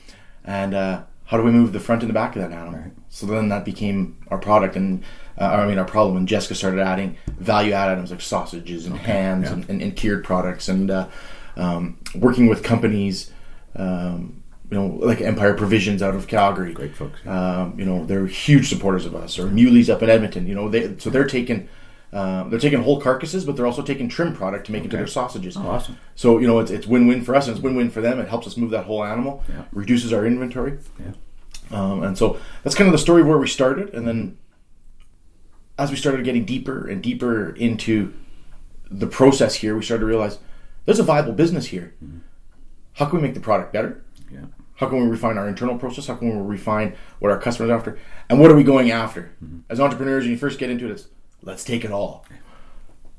and 0.45 0.73
uh, 0.75 1.01
how 1.25 1.37
do 1.37 1.43
we 1.43 1.51
move 1.51 1.73
the 1.73 1.79
front 1.79 2.03
and 2.03 2.09
the 2.09 2.13
back 2.13 2.35
of 2.35 2.41
that 2.43 2.51
animal 2.51 2.79
Right. 2.81 2.91
So 3.11 3.25
then 3.27 3.49
that 3.49 3.63
became 3.65 4.17
our 4.29 4.37
product 4.39 4.75
and 4.75 5.03
uh, 5.37 5.45
i 5.45 5.67
mean 5.67 5.77
our 5.77 5.85
problem 5.85 6.15
and 6.17 6.27
jessica 6.27 6.55
started 6.55 6.79
adding 6.79 7.17
value 7.37 7.73
add 7.73 7.89
items 7.89 8.09
like 8.09 8.21
sausages 8.21 8.85
and 8.85 8.95
hams 8.97 9.45
yeah. 9.47 9.53
and, 9.53 9.69
and, 9.69 9.81
and 9.81 9.95
cured 9.95 10.23
products 10.23 10.67
and 10.69 10.89
uh, 10.89 11.07
um, 11.57 11.97
working 12.15 12.47
with 12.47 12.63
companies 12.63 13.31
um, 13.75 14.41
you 14.69 14.77
know 14.77 14.87
like 15.05 15.19
empire 15.21 15.53
provisions 15.53 16.01
out 16.01 16.15
of 16.15 16.27
calgary 16.27 16.73
Great 16.73 16.95
folks. 16.95 17.19
yeah. 17.25 17.61
um, 17.61 17.77
you 17.77 17.85
know, 17.85 18.05
they're 18.05 18.25
huge 18.27 18.69
supporters 18.69 19.05
of 19.05 19.13
us. 19.15 19.37
Or 19.37 19.47
Meuwly's 19.47 19.89
up 19.89 20.01
in 20.01 20.09
Edmonton. 20.09 20.47
You 20.47 20.55
know, 20.55 20.69
they 20.69 20.97
so 20.97 21.09
they're 21.09 21.27
taking 21.27 21.67
um, 22.13 22.49
they're 22.49 22.59
taking 22.59 22.81
whole 22.81 22.99
carcasses, 23.01 23.43
but 23.45 23.55
they're 23.55 23.65
also 23.65 23.81
taking 23.81 24.07
trim 24.09 24.33
product 24.33 24.65
to 24.67 24.71
make 24.71 24.83
into 24.83 24.95
their 24.97 25.07
sausages. 25.07 25.57
Oh, 25.57 25.61
awesome. 25.61 25.97
So 26.15 26.37
you 26.39 26.47
know, 26.47 26.59
it's 26.59 26.71
it's 26.71 26.87
win 26.87 27.07
win 27.07 27.21
for 27.23 27.35
us 27.35 27.47
and 27.47 27.55
it's 27.55 27.63
win 27.63 27.75
win 27.75 27.89
for 27.89 27.99
them. 28.01 28.19
It 28.19 28.27
helps 28.29 28.47
us 28.47 28.55
move 28.57 28.71
that 28.71 28.85
whole 28.85 29.03
animal, 29.03 29.43
Yeah. 29.49 29.63
reduces 29.73 30.13
our 30.13 30.25
inventory, 30.25 30.77
Yeah. 30.99 31.11
Um, 31.73 32.03
and 32.03 32.17
so 32.17 32.37
that's 32.63 32.75
kind 32.75 32.87
of 32.87 32.91
the 32.91 32.97
story 32.97 33.21
of 33.21 33.27
where 33.27 33.37
we 33.37 33.47
started. 33.47 33.93
And 33.93 34.07
then 34.07 34.37
as 35.77 35.89
we 35.89 35.95
started 35.95 36.23
getting 36.25 36.45
deeper 36.45 36.87
and 36.87 37.01
deeper 37.01 37.51
into 37.55 38.13
the 38.89 39.07
process 39.07 39.55
here, 39.55 39.75
we 39.75 39.83
started 39.83 40.01
to 40.01 40.05
realize 40.05 40.39
there's 40.85 40.99
a 40.99 41.03
viable 41.03 41.33
business 41.33 41.67
here. 41.67 41.93
How 42.93 43.05
can 43.05 43.17
we 43.17 43.21
make 43.23 43.33
the 43.33 43.39
product 43.39 43.71
better? 43.73 44.03
Yeah. 44.31 44.45
How 44.75 44.87
can 44.89 44.99
we 44.99 45.07
refine 45.07 45.37
our 45.37 45.47
internal 45.47 45.77
process? 45.77 46.07
How 46.07 46.15
can 46.15 46.29
we 46.41 46.45
refine 46.55 46.95
what 47.19 47.31
our 47.31 47.39
customers 47.39 47.69
are 47.69 47.75
after? 47.77 47.99
And 48.29 48.39
what 48.39 48.51
are 48.51 48.55
we 48.55 48.63
going 48.63 48.91
after? 48.91 49.31
As 49.69 49.79
entrepreneurs, 49.79 50.23
when 50.23 50.31
you 50.31 50.37
first 50.37 50.59
get 50.59 50.69
into 50.69 50.85
it, 50.87 50.91
it's 50.91 51.07
let's 51.43 51.63
take 51.63 51.85
it 51.85 51.91
all. 51.91 52.25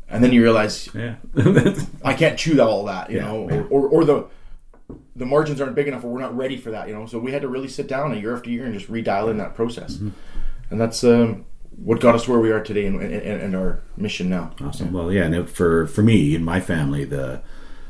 And 0.09 0.23
then 0.23 0.33
you 0.33 0.43
realize 0.43 0.89
Yeah. 0.95 1.15
I 2.05 2.15
can't 2.15 2.39
chew 2.39 2.61
all 2.61 2.85
that, 2.85 3.11
you 3.11 3.17
Yeah, 3.17 3.27
know, 3.29 3.49
or, 3.49 3.67
or, 3.71 3.89
or 3.89 4.05
the 4.05 4.27
the 5.17 5.27
margins 5.27 5.61
aren't 5.61 5.75
big 5.75 5.89
enough, 5.89 6.05
or 6.05 6.09
we're 6.09 6.21
not 6.21 6.37
ready 6.37 6.57
for 6.57 6.71
that, 6.71 6.89
you 6.89 6.95
know. 6.95 7.07
So 7.07 7.19
we 7.19 7.33
had 7.33 7.43
to 7.43 7.49
really 7.49 7.69
sit 7.69 7.87
down 7.89 8.13
a 8.13 8.17
year 8.17 8.35
after 8.35 8.51
year 8.51 8.65
and 8.65 8.75
just 8.79 8.91
redial 8.91 9.31
in 9.31 9.39
that 9.39 9.55
process, 9.55 9.95
Mm-hmm. 9.97 10.11
and 10.71 10.81
that's 10.81 11.03
um, 11.05 11.45
what 11.77 12.01
got 12.01 12.15
us 12.15 12.29
where 12.29 12.39
we 12.41 12.51
are 12.51 12.63
today 12.63 12.87
and, 12.87 13.01
and, 13.01 13.15
and 13.15 13.57
our 13.57 13.83
mission 13.97 14.29
now. 14.29 14.53
Awesome. 14.61 14.93
Well, 14.93 15.11
yeah, 15.13 15.25
and 15.25 15.49
for 15.49 15.87
for 15.87 16.03
me 16.03 16.35
and 16.35 16.45
my 16.45 16.61
family, 16.61 17.05
the 17.05 17.43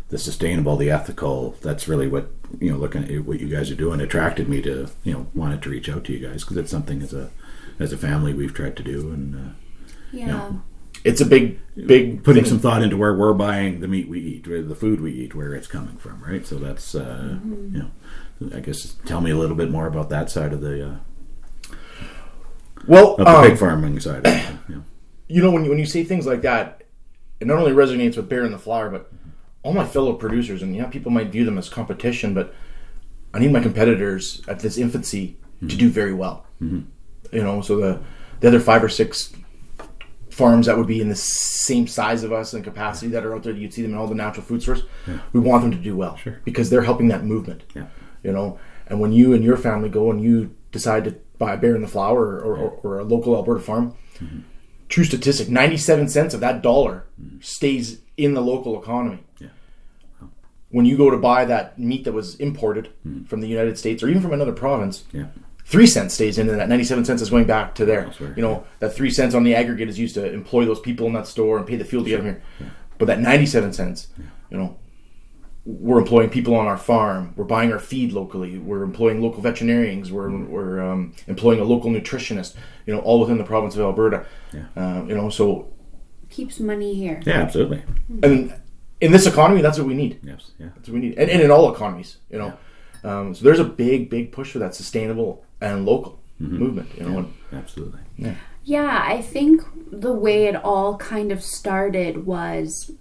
the 0.08 0.18
sustainable, 0.18 0.76
the 0.76 0.90
ethical, 0.90 1.56
that's 1.62 1.88
really 1.88 2.08
what 2.08 2.30
you 2.60 2.70
know. 2.70 2.76
Looking 2.78 3.04
at 3.04 3.24
what 3.24 3.40
you 3.40 3.48
guys 3.48 3.70
are 3.70 3.74
doing 3.76 4.00
attracted 4.00 4.48
me 4.48 4.60
to 4.62 4.88
you 5.04 5.12
know 5.12 5.26
wanted 5.34 5.62
to 5.62 5.70
reach 5.70 5.88
out 5.88 6.04
to 6.04 6.12
you 6.12 6.26
guys 6.26 6.42
because 6.44 6.56
it's 6.56 6.70
something 6.70 7.02
as 7.02 7.12
a 7.14 7.30
as 7.78 7.92
a 7.92 7.96
family 7.98 8.34
we've 8.34 8.54
tried 8.54 8.76
to 8.76 8.82
do 8.82 9.10
and 9.10 9.34
uh, 9.34 9.52
yeah. 10.12 10.52
It's 11.04 11.20
a 11.20 11.26
big, 11.26 11.58
big 11.74 12.22
putting 12.22 12.44
thing. 12.44 12.50
some 12.50 12.58
thought 12.60 12.82
into 12.82 12.96
where 12.96 13.14
we're 13.14 13.32
buying 13.32 13.80
the 13.80 13.88
meat 13.88 14.08
we 14.08 14.20
eat, 14.20 14.46
where 14.46 14.62
the 14.62 14.74
food 14.74 15.00
we 15.00 15.12
eat, 15.12 15.34
where 15.34 15.54
it's 15.54 15.66
coming 15.66 15.96
from, 15.96 16.22
right? 16.22 16.46
So 16.46 16.56
that's 16.56 16.94
uh, 16.94 17.38
you 17.44 17.90
know, 18.40 18.56
I 18.56 18.60
guess 18.60 18.94
tell 19.04 19.20
me 19.20 19.30
a 19.30 19.36
little 19.36 19.56
bit 19.56 19.70
more 19.70 19.86
about 19.86 20.10
that 20.10 20.30
side 20.30 20.52
of 20.52 20.60
the 20.60 20.90
uh, 20.90 21.74
well, 22.86 23.14
of 23.14 23.26
the 23.26 23.28
um, 23.28 23.48
pig 23.48 23.58
farming 23.58 24.00
side. 24.00 24.26
Of 24.26 24.32
it, 24.32 24.56
you 24.68 24.74
know. 24.76 24.84
you 25.28 25.42
know 25.42 25.50
when 25.50 25.64
you, 25.64 25.70
when 25.70 25.78
you 25.78 25.86
say 25.86 26.04
things 26.04 26.26
like 26.26 26.42
that, 26.42 26.84
it 27.40 27.46
not 27.46 27.58
only 27.58 27.72
resonates 27.72 28.16
with 28.16 28.28
Bear 28.28 28.44
and 28.44 28.54
the 28.54 28.58
Flower, 28.58 28.88
but 28.88 29.10
all 29.64 29.72
my 29.72 29.86
fellow 29.86 30.12
producers. 30.14 30.62
And 30.62 30.74
yeah, 30.74 30.86
people 30.86 31.10
might 31.10 31.28
view 31.28 31.44
them 31.44 31.58
as 31.58 31.68
competition, 31.68 32.32
but 32.34 32.54
I 33.34 33.40
need 33.40 33.52
my 33.52 33.60
competitors 33.60 34.42
at 34.46 34.60
this 34.60 34.78
infancy 34.78 35.38
to 35.60 35.76
do 35.76 35.88
very 35.90 36.12
well. 36.12 36.46
You 37.32 37.42
know, 37.42 37.60
so 37.60 37.76
the 37.76 38.02
the 38.40 38.48
other 38.48 38.60
five 38.60 38.84
or 38.84 38.88
six 38.88 39.32
farms 40.32 40.66
that 40.66 40.76
would 40.78 40.86
be 40.86 41.00
in 41.00 41.08
the 41.08 41.16
same 41.16 41.86
size 41.86 42.24
of 42.24 42.32
us 42.32 42.54
and 42.54 42.64
capacity 42.64 43.08
that 43.12 43.24
are 43.24 43.34
out 43.34 43.42
there, 43.42 43.52
you'd 43.52 43.72
see 43.74 43.82
them 43.82 43.92
in 43.92 43.98
all 43.98 44.06
the 44.06 44.14
natural 44.14 44.44
food 44.44 44.62
stores. 44.62 44.82
We 45.32 45.40
want 45.40 45.62
them 45.62 45.70
to 45.72 45.78
do 45.78 45.96
well 45.96 46.16
Sure. 46.16 46.40
because 46.44 46.70
they're 46.70 46.82
helping 46.82 47.08
that 47.08 47.24
movement. 47.24 47.64
Yeah. 47.74 47.86
You 48.22 48.32
know, 48.32 48.58
and 48.86 49.00
when 49.00 49.12
you 49.12 49.34
and 49.34 49.44
your 49.44 49.56
family 49.56 49.88
go 49.88 50.10
and 50.10 50.22
you 50.22 50.54
decide 50.70 51.04
to 51.04 51.16
buy 51.38 51.54
a 51.54 51.56
bear 51.56 51.74
in 51.74 51.82
the 51.82 51.88
flower 51.88 52.24
or, 52.40 52.56
or, 52.56 52.70
or 52.82 52.98
a 53.00 53.04
local 53.04 53.34
Alberta 53.36 53.60
farm, 53.60 53.94
mm-hmm. 54.18 54.40
true 54.88 55.04
statistic 55.04 55.48
97 55.48 56.08
cents 56.08 56.34
of 56.34 56.40
that 56.40 56.62
dollar 56.62 57.04
mm-hmm. 57.20 57.38
stays 57.40 58.00
in 58.16 58.34
the 58.34 58.40
local 58.40 58.80
economy 58.80 59.24
Yeah. 59.38 59.48
Oh. 60.22 60.28
when 60.70 60.84
you 60.86 60.96
go 60.96 61.10
to 61.10 61.16
buy 61.16 61.44
that 61.46 61.78
meat 61.78 62.04
that 62.04 62.12
was 62.12 62.36
imported 62.36 62.90
mm-hmm. 63.06 63.24
from 63.24 63.40
the 63.40 63.48
united 63.48 63.78
states 63.78 64.02
or 64.02 64.08
even 64.08 64.20
from 64.22 64.32
another 64.34 64.52
province 64.52 65.04
Yeah. 65.12 65.26
Three 65.64 65.86
cents 65.86 66.14
stays 66.14 66.38
in, 66.38 66.48
and 66.48 66.58
that 66.58 66.68
ninety-seven 66.68 67.04
cents 67.04 67.22
is 67.22 67.30
going 67.30 67.44
back 67.46 67.74
to 67.76 67.84
there. 67.84 68.04
Elsewhere, 68.04 68.34
You 68.36 68.42
know, 68.42 68.64
that 68.80 68.94
three 68.94 69.10
cents 69.10 69.34
on 69.34 69.44
the 69.44 69.54
aggregate 69.54 69.88
is 69.88 69.98
used 69.98 70.14
to 70.14 70.32
employ 70.32 70.64
those 70.64 70.80
people 70.80 71.06
in 71.06 71.12
that 71.14 71.26
store 71.26 71.58
and 71.58 71.66
pay 71.66 71.76
the 71.76 71.84
fuel 71.84 72.04
to 72.04 72.10
get 72.10 72.16
them 72.18 72.26
here. 72.26 72.42
But 72.98 73.06
that 73.06 73.20
ninety-seven 73.20 73.72
cents, 73.72 74.08
you 74.50 74.58
know, 74.58 74.78
we're 75.64 75.98
employing 75.98 76.28
people 76.30 76.54
on 76.54 76.66
our 76.66 76.76
farm. 76.76 77.34
We're 77.36 77.44
buying 77.44 77.72
our 77.72 77.78
feed 77.78 78.12
locally. 78.12 78.58
We're 78.58 78.82
employing 78.82 79.22
local 79.22 79.42
veterinarians. 79.42 80.10
We're, 80.10 80.30
we're 80.30 80.80
um, 80.80 81.14
employing 81.28 81.60
a 81.60 81.64
local 81.64 81.90
nutritionist. 81.90 82.54
You 82.86 82.94
know, 82.94 83.00
all 83.00 83.20
within 83.20 83.38
the 83.38 83.44
province 83.44 83.74
of 83.74 83.82
Alberta. 83.82 84.26
Yeah. 84.52 84.64
Uh, 84.76 85.04
you 85.04 85.14
know, 85.14 85.30
so 85.30 85.72
Keeps 86.30 86.58
money 86.60 86.94
here. 86.94 87.20
Yeah, 87.26 87.42
absolutely. 87.42 87.82
and 88.22 88.54
in 89.02 89.12
this 89.12 89.26
economy, 89.26 89.60
that's 89.60 89.78
what 89.78 89.86
we 89.86 89.94
need. 89.94 90.18
Yes, 90.22 90.52
yeah. 90.58 90.68
That's 90.74 90.88
what 90.88 90.94
we 90.94 91.00
need, 91.00 91.18
and, 91.18 91.28
and 91.28 91.42
in 91.42 91.50
all 91.50 91.72
economies, 91.74 92.16
you 92.30 92.38
know. 92.38 92.56
Um, 93.04 93.34
so 93.34 93.44
there's 93.44 93.58
a 93.58 93.64
big, 93.64 94.10
big 94.10 94.32
push 94.32 94.52
for 94.52 94.58
that 94.60 94.74
sustainable 94.74 95.44
and 95.60 95.84
local 95.84 96.20
mm-hmm. 96.40 96.58
movement. 96.58 96.88
You 96.96 97.08
know, 97.08 97.18
and 97.18 97.34
Absolutely. 97.52 98.00
Yeah, 98.16 98.34
Yeah, 98.64 99.02
I 99.04 99.20
think 99.22 99.62
the 99.90 100.12
way 100.12 100.46
it 100.46 100.56
all 100.56 100.96
kind 100.96 101.32
of 101.32 101.42
started 101.42 102.26
was 102.26 102.92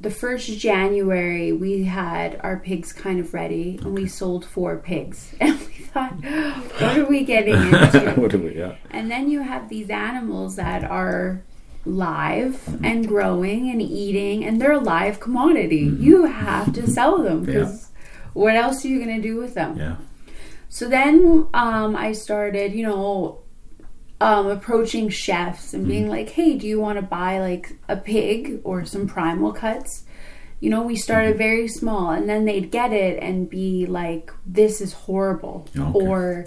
the 0.00 0.10
first 0.10 0.58
January 0.58 1.52
we 1.52 1.84
had 1.84 2.40
our 2.42 2.58
pigs 2.58 2.92
kind 2.92 3.20
of 3.20 3.32
ready 3.32 3.78
and 3.82 3.94
we 3.94 4.06
sold 4.06 4.44
four 4.44 4.78
pigs. 4.78 5.34
And 5.40 5.58
we 5.60 5.84
thought, 5.84 6.12
what 6.80 6.98
are 6.98 7.04
we 7.04 7.24
getting 7.24 7.54
into? 7.54 8.14
what 8.16 8.30
do 8.30 8.38
we? 8.38 8.56
Yeah. 8.56 8.76
and 8.90 9.10
then 9.10 9.30
you 9.30 9.42
have 9.42 9.68
these 9.68 9.90
animals 9.90 10.56
that 10.56 10.84
are 10.84 11.42
live 11.84 12.54
mm-hmm. 12.64 12.84
and 12.84 13.08
growing 13.08 13.70
and 13.70 13.82
eating 13.82 14.44
and 14.44 14.60
they're 14.60 14.72
a 14.72 14.80
live 14.80 15.20
commodity. 15.20 15.86
Mm-hmm. 15.86 16.02
You 16.02 16.24
have 16.26 16.72
to 16.74 16.88
sell 16.88 17.18
them 17.18 17.44
because 17.44 17.91
what 18.34 18.54
else 18.56 18.84
are 18.84 18.88
you 18.88 19.02
going 19.04 19.16
to 19.16 19.22
do 19.22 19.36
with 19.36 19.54
them? 19.54 19.76
Yeah. 19.76 19.96
So 20.68 20.88
then 20.88 21.46
um, 21.52 21.94
I 21.96 22.12
started, 22.12 22.72
you 22.72 22.86
know, 22.86 23.40
um, 24.20 24.46
approaching 24.46 25.08
chefs 25.08 25.74
and 25.74 25.86
being 25.86 26.08
like, 26.08 26.30
hey, 26.30 26.56
do 26.56 26.66
you 26.66 26.80
want 26.80 26.96
to 26.96 27.02
buy 27.02 27.40
like 27.40 27.76
a 27.88 27.96
pig 27.96 28.60
or 28.64 28.84
some 28.84 29.06
primal 29.06 29.52
cuts? 29.52 30.04
You 30.60 30.70
know, 30.70 30.82
we 30.82 30.94
started 30.96 31.36
very 31.36 31.66
small 31.66 32.10
and 32.10 32.28
then 32.28 32.44
they'd 32.44 32.70
get 32.70 32.92
it 32.92 33.20
and 33.22 33.50
be 33.50 33.84
like, 33.86 34.32
this 34.46 34.80
is 34.80 34.92
horrible. 34.92 35.66
Okay. 35.76 35.90
Or 36.06 36.46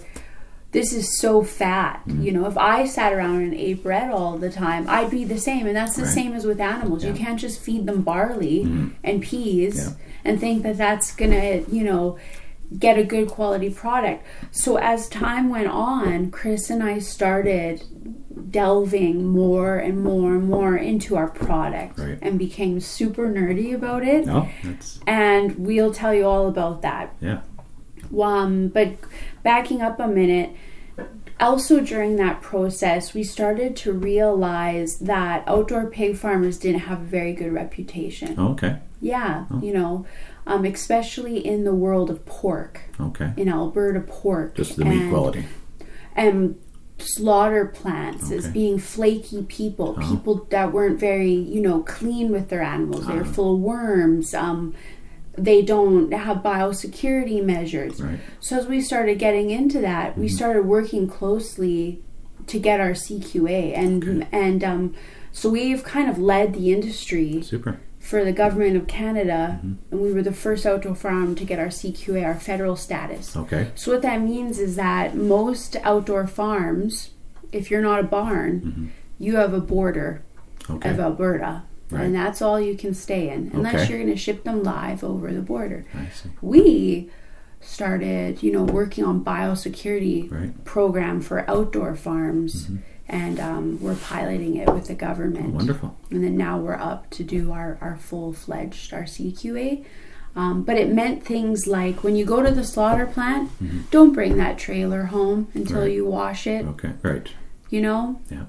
this 0.71 0.93
is 0.93 1.19
so 1.19 1.43
fat. 1.43 2.01
You 2.07 2.31
know, 2.31 2.47
if 2.47 2.57
I 2.57 2.85
sat 2.85 3.11
around 3.13 3.41
and 3.43 3.53
ate 3.53 3.83
bread 3.83 4.09
all 4.11 4.37
the 4.37 4.49
time, 4.49 4.85
I'd 4.89 5.11
be 5.11 5.25
the 5.25 5.37
same. 5.37 5.67
And 5.67 5.75
that's 5.75 5.97
the 5.97 6.03
Right. 6.03 6.13
same 6.13 6.33
as 6.33 6.45
with 6.45 6.59
animals. 6.61 7.03
You 7.03 7.13
can't 7.13 7.39
just 7.39 7.59
feed 7.61 7.85
them 7.85 8.01
barley 8.03 8.63
and 9.03 9.21
peas 9.21 9.75
Yeah. 9.77 9.93
And 10.25 10.39
think 10.39 10.63
that 10.63 10.77
that's 10.77 11.15
going 11.15 11.31
to, 11.31 11.63
you 11.73 11.83
know, 11.83 12.17
get 12.77 12.97
a 12.97 13.03
good 13.03 13.27
quality 13.29 13.69
product. 13.69 14.25
So 14.51 14.77
as 14.77 15.07
time 15.07 15.49
went 15.49 15.67
on, 15.67 16.31
Chris 16.31 16.69
and 16.69 16.81
I 16.83 16.97
started 16.99 17.83
delving 18.51 19.27
more 19.27 19.77
and 19.77 20.03
more 20.03 20.35
and 20.35 20.47
more 20.49 20.75
into 20.75 21.15
our 21.15 21.29
product 21.29 21.99
Right. 21.99 22.17
and 22.21 22.37
became 22.39 22.79
super 22.79 23.27
nerdy 23.29 23.73
about 23.73 24.03
it. 24.03 24.25
No, 24.25 24.49
And 25.07 25.55
we'll 25.57 25.93
tell 25.93 26.13
you 26.13 26.25
all 26.25 26.47
about 26.47 26.81
that. 26.81 27.13
yeah. 27.21 27.41
Um, 28.19 28.67
but 28.69 28.89
backing 29.43 29.81
up 29.81 29.99
a 29.99 30.07
minute, 30.07 30.51
also 31.39 31.79
during 31.81 32.15
that 32.17 32.41
process, 32.41 33.13
we 33.13 33.23
started 33.23 33.75
to 33.77 33.91
realize 33.91 34.99
that 34.99 35.43
outdoor 35.47 35.87
pig 35.87 36.15
farmers 36.17 36.57
didn't 36.57 36.81
have 36.81 37.01
a 37.01 37.05
very 37.05 37.33
good 37.33 37.51
reputation. 37.53 38.35
Oh, 38.37 38.49
okay. 38.53 38.77
Yeah, 39.01 39.45
you 39.61 39.73
know, 39.73 40.05
um, 40.47 40.65
especially 40.65 41.45
in 41.45 41.63
the 41.63 41.73
world 41.75 42.09
of 42.09 42.25
pork, 42.25 42.81
Okay. 42.99 43.33
in 43.37 43.49
Alberta 43.49 43.99
pork. 44.01 44.55
Just 44.55 44.77
the 44.77 44.85
meat 44.85 45.01
and, 45.01 45.11
quality. 45.11 45.45
And 46.15 46.55
slaughter 46.97 47.65
plants 47.65 48.31
as 48.31 48.47
being 48.47 48.79
flaky 48.79 49.43
people, 49.43 49.95
Uh-huh. 49.97 50.15
people 50.15 50.47
that 50.49 50.71
weren't 50.71 50.97
very, 50.99 51.33
you 51.33 51.61
know, 51.61 51.81
clean 51.81 52.31
with 52.31 52.47
their 52.49 52.61
animals. 52.63 53.05
They 53.05 53.13
were 53.15 53.21
Uh-huh. 53.21 53.31
full 53.33 53.55
of 53.55 53.59
worms. 53.59 54.33
Um, 54.33 54.73
they 55.37 55.61
don't 55.61 56.11
have 56.13 56.37
biosecurity 56.37 57.43
measures. 57.43 58.01
Right. 58.01 58.19
So 58.39 58.57
as 58.57 58.67
we 58.67 58.81
started 58.81 59.19
getting 59.19 59.49
into 59.49 59.81
that, 59.81 60.17
we 60.17 60.27
mm-hmm. 60.27 60.35
started 60.35 60.65
working 60.65 61.07
closely 61.07 62.01
to 62.47 62.59
get 62.59 62.79
our 62.79 62.91
CQA, 62.91 63.75
and 63.75 64.03
Okay. 64.03 64.27
and 64.31 64.63
um, 64.63 64.95
so 65.31 65.49
we've 65.49 65.83
kind 65.83 66.09
of 66.09 66.19
led 66.19 66.53
the 66.53 66.71
industry 66.71 67.41
Super. 67.41 67.79
for 67.99 68.23
the 68.23 68.31
government 68.31 68.77
of 68.77 68.87
Canada, 68.87 69.59
mm-hmm. 69.59 69.73
and 69.91 70.01
we 70.01 70.13
were 70.13 70.21
the 70.21 70.31
first 70.31 70.65
outdoor 70.65 70.95
farm 70.95 71.35
to 71.35 71.43
get 71.43 71.59
our 71.59 71.67
CQA, 71.67 72.23
our 72.25 72.35
federal 72.35 72.75
status. 72.75 73.35
Okay. 73.35 73.71
So 73.75 73.91
what 73.93 74.01
that 74.03 74.21
means 74.21 74.59
is 74.59 74.75
that 74.75 75.15
most 75.15 75.75
outdoor 75.83 76.27
farms, 76.27 77.11
if 77.51 77.71
you're 77.71 77.81
not 77.81 77.99
a 77.99 78.03
barn, 78.03 78.61
mm-hmm. 78.61 78.85
you 79.17 79.35
have 79.37 79.53
a 79.53 79.61
border 79.61 80.23
Okay. 80.69 80.89
of 80.89 80.99
Alberta. 80.99 81.63
Right. 81.95 82.03
And 82.05 82.15
that's 82.15 82.41
all 82.41 82.59
you 82.59 82.75
can 82.75 82.93
stay 82.93 83.29
in, 83.29 83.51
unless 83.53 83.75
Okay. 83.75 83.89
you're 83.89 83.99
going 83.99 84.11
to 84.11 84.17
ship 84.17 84.43
them 84.43 84.63
live 84.63 85.03
over 85.03 85.31
the 85.31 85.41
border. 85.41 85.85
We 86.41 87.09
started, 87.61 88.43
you 88.43 88.51
know, 88.51 88.63
working 88.63 89.03
on 89.03 89.23
biosecurity 89.23 90.31
Right. 90.31 90.63
program 90.65 91.21
for 91.21 91.49
outdoor 91.49 91.95
farms, 91.95 92.69
and 93.07 93.39
um, 93.39 93.79
we're 93.81 93.95
piloting 93.95 94.55
it 94.55 94.71
with 94.73 94.87
the 94.87 94.93
government. 94.95 95.53
Wonderful. 95.53 95.95
And 96.11 96.23
then 96.23 96.37
now 96.37 96.59
we're 96.59 96.75
up 96.75 97.09
to 97.11 97.23
do 97.23 97.51
our, 97.51 97.77
our 97.81 97.97
full 97.97 98.33
fledged, 98.33 98.93
our 98.93 99.03
CQA. 99.03 99.83
Um, 100.37 100.63
but 100.63 100.75
it 100.77 100.91
meant 100.91 101.23
things 101.23 101.65
like 101.65 102.03
when 102.03 102.17
you 102.17 102.25
go 102.25 102.41
to 102.43 102.51
the 102.51 102.63
slaughter 102.65 103.05
plant, 103.05 103.49
don't 103.89 104.11
bring 104.11 104.35
that 104.37 104.57
trailer 104.57 105.03
home 105.05 105.47
until 105.53 105.81
Right. 105.83 105.91
you 105.93 106.05
wash 106.05 106.45
it, 106.45 106.65
Okay. 106.65 106.91
Right. 107.03 107.29
you 107.69 107.81
know? 107.81 108.19
Yeah. 108.29 108.43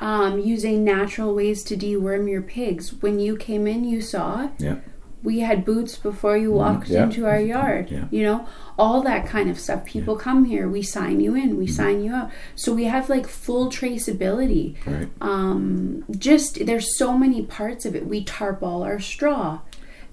Um, 0.00 0.38
using 0.40 0.82
natural 0.82 1.34
ways 1.34 1.62
to 1.64 1.76
deworm 1.76 2.28
your 2.30 2.40
pigs. 2.42 2.94
When 3.02 3.18
you 3.20 3.36
came 3.36 3.66
in, 3.66 3.84
you 3.84 4.00
saw 4.00 4.48
Yeah. 4.58 4.76
we 5.22 5.40
had 5.40 5.64
boots 5.66 5.96
before 5.96 6.38
you 6.38 6.50
walked 6.50 6.88
yeah. 6.88 7.02
into 7.04 7.26
our 7.26 7.38
yard 7.38 7.90
Yeah. 7.90 8.06
you 8.10 8.22
know 8.22 8.46
all 8.78 9.02
that 9.02 9.26
kind 9.26 9.50
of 9.50 9.60
stuff 9.60 9.84
people 9.84 10.16
come 10.16 10.46
here 10.46 10.66
we 10.66 10.80
sign 10.80 11.20
you 11.20 11.34
in 11.34 11.58
we 11.58 11.66
Mm-hmm. 11.66 11.74
sign 11.74 12.02
you 12.02 12.14
out 12.14 12.30
so 12.54 12.72
we 12.72 12.84
have 12.84 13.10
like 13.10 13.26
full 13.28 13.68
traceability 13.68 14.76
Right. 14.86 15.08
um 15.20 16.04
just 16.18 16.64
there's 16.64 16.96
so 16.96 17.18
many 17.18 17.42
parts 17.44 17.84
of 17.84 17.94
it 17.94 18.06
we 18.06 18.24
tarp 18.24 18.62
all 18.62 18.82
our 18.82 18.98
straw 18.98 19.58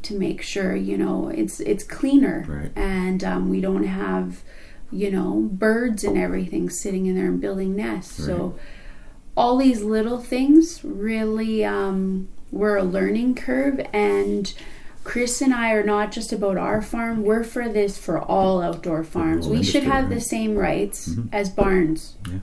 to 0.02 0.14
make 0.14 0.42
sure 0.42 0.76
you 0.76 0.98
know 0.98 1.30
it's 1.30 1.62
it's 1.62 1.86
cleaner 1.86 2.44
Right. 2.46 2.72
and 2.76 3.24
um, 3.24 3.50
we 3.50 3.62
don't 3.62 3.86
have 3.86 4.42
you 4.92 5.10
know 5.10 5.48
birds 5.54 6.04
and 6.04 6.18
everything 6.18 6.70
sitting 6.70 7.06
in 7.06 7.16
there 7.16 7.28
and 7.28 7.40
building 7.40 7.78
nests 7.78 8.26
so 8.26 8.56
all 9.38 9.56
these 9.58 9.84
little 9.84 10.18
things 10.20 10.84
really 10.84 11.64
um, 11.64 12.28
were 12.52 12.76
a 12.76 12.84
learning 12.84 13.36
curve 13.36 13.80
and 13.94 14.54
chris 15.04 15.42
and 15.42 15.54
i 15.54 15.72
are 15.72 15.84
not 15.84 16.12
just 16.12 16.34
about 16.34 16.58
our 16.58 16.82
farm 16.82 17.24
we're 17.24 17.44
for 17.44 17.70
this 17.70 17.98
for 17.98 18.20
all 18.20 18.62
outdoor 18.62 19.04
farms. 19.04 19.46
whole 19.46 19.56
we 19.56 19.64
should 19.64 19.84
have 19.84 20.10
the 20.10 20.20
same 20.20 20.56
rights 20.56 21.12
as 21.32 21.50
barns. 21.50 22.16
Yeah. 22.30 22.40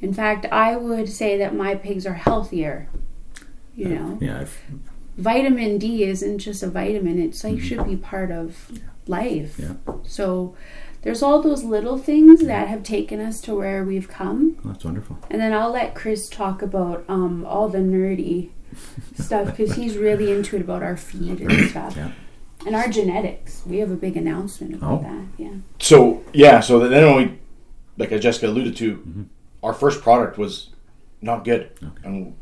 in 0.00 0.14
fact 0.14 0.46
i 0.52 0.76
would 0.76 1.08
say 1.08 1.36
that 1.38 1.54
my 1.54 1.74
pigs 1.74 2.06
are 2.06 2.14
healthier 2.14 2.88
you 3.74 3.88
know? 3.88 4.18
Yeah. 4.20 4.40
I've, 4.40 4.58
vitamin 5.18 5.78
d 5.78 6.04
isn't 6.04 6.38
just 6.38 6.62
a 6.62 6.68
vitamin 6.68 7.18
it's 7.18 7.42
like 7.42 7.60
should 7.60 7.84
be 7.86 7.96
part 7.96 8.30
of 8.30 8.70
life. 9.08 9.58
Yeah. 9.58 9.74
so 10.02 10.54
there's 11.06 11.22
all 11.22 11.40
those 11.40 11.62
little 11.62 11.96
things 11.96 12.40
that 12.40 12.66
have 12.68 12.82
taken 12.82 13.20
us 13.20 13.40
to 13.42 13.54
where 13.54 13.84
we've 13.84 14.08
come 14.08 14.58
That's 14.64 14.84
wonderful. 14.84 15.16
and 15.30 15.40
then 15.40 15.52
I'll 15.52 15.70
let 15.70 15.94
Chris 15.94 16.28
talk 16.28 16.62
about 16.62 17.04
um, 17.08 17.44
all 17.46 17.68
the 17.68 17.78
nerdy 17.78 18.50
stuff 19.14 19.46
because 19.46 19.74
he's 19.76 19.96
really 19.96 20.32
into 20.32 20.56
it 20.56 20.62
about 20.62 20.82
our 20.82 20.96
feed 20.96 21.40
and 21.40 21.70
stuff. 21.70 21.96
Yeah. 21.96 22.10
And 22.66 22.74
our 22.74 22.88
genetics. 22.88 23.62
We 23.64 23.78
have 23.78 23.90
a 23.92 23.96
big 23.96 24.16
announcement 24.16 24.74
about 24.74 25.00
Oh. 25.00 25.02
that. 25.04 25.24
Yeah. 25.38 25.54
So 25.78 26.24
yeah, 26.32 26.58
so 26.60 26.80
then 26.88 27.06
when 27.06 27.16
we, 27.16 27.38
like 27.96 28.10
as 28.12 28.20
Jessica 28.22 28.46
alluded 28.48 28.74
to, 28.78 29.26
our 29.62 29.72
first 29.72 30.02
product 30.02 30.36
was 30.38 30.70
not 31.22 31.44
good, 31.44 31.70
and 32.02 32.36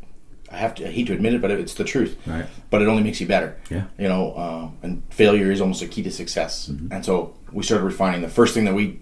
I 0.51 0.57
have 0.57 0.75
to 0.75 0.87
I 0.87 0.91
hate 0.91 1.07
to 1.07 1.13
admit 1.13 1.33
it, 1.33 1.41
but 1.41 1.51
it's 1.51 1.73
the 1.73 1.83
truth. 1.83 2.17
Right. 2.25 2.45
But 2.69 2.81
it 2.81 2.87
only 2.87 3.03
makes 3.03 3.19
you 3.19 3.27
better. 3.27 3.57
Yeah. 3.69 3.85
You 3.97 4.07
know, 4.07 4.37
um, 4.37 4.77
and 4.83 5.03
failure 5.09 5.51
is 5.51 5.59
almost 5.61 5.81
a 5.81 5.87
key 5.87 6.03
to 6.03 6.11
success. 6.11 6.67
And 6.67 7.03
so 7.03 7.35
we 7.51 7.63
started 7.63 7.83
refining. 7.85 8.21
The 8.21 8.29
first 8.29 8.53
thing 8.53 8.65
that 8.65 8.73
we 8.75 9.01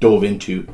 dove 0.00 0.22
into 0.24 0.68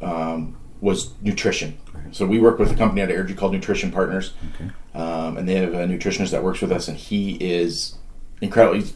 um, 0.00 0.56
was 0.80 1.12
nutrition. 1.22 1.78
So 2.12 2.26
we 2.26 2.38
work 2.38 2.58
with 2.58 2.70
a 2.72 2.74
company 2.74 3.00
out 3.02 3.10
of 3.10 3.16
Airdrie 3.16 3.36
called 3.36 3.52
Nutrition 3.52 3.90
Partners, 3.90 4.32
Okay. 4.54 4.70
um, 4.94 5.36
and 5.38 5.48
they 5.48 5.54
have 5.54 5.72
a 5.72 5.86
nutritionist 5.86 6.30
that 6.32 6.42
works 6.42 6.60
with 6.60 6.70
us, 6.72 6.88
and 6.88 6.96
he 6.98 7.34
is 7.36 7.94
incredible. 8.42 8.74
He's, 8.74 8.92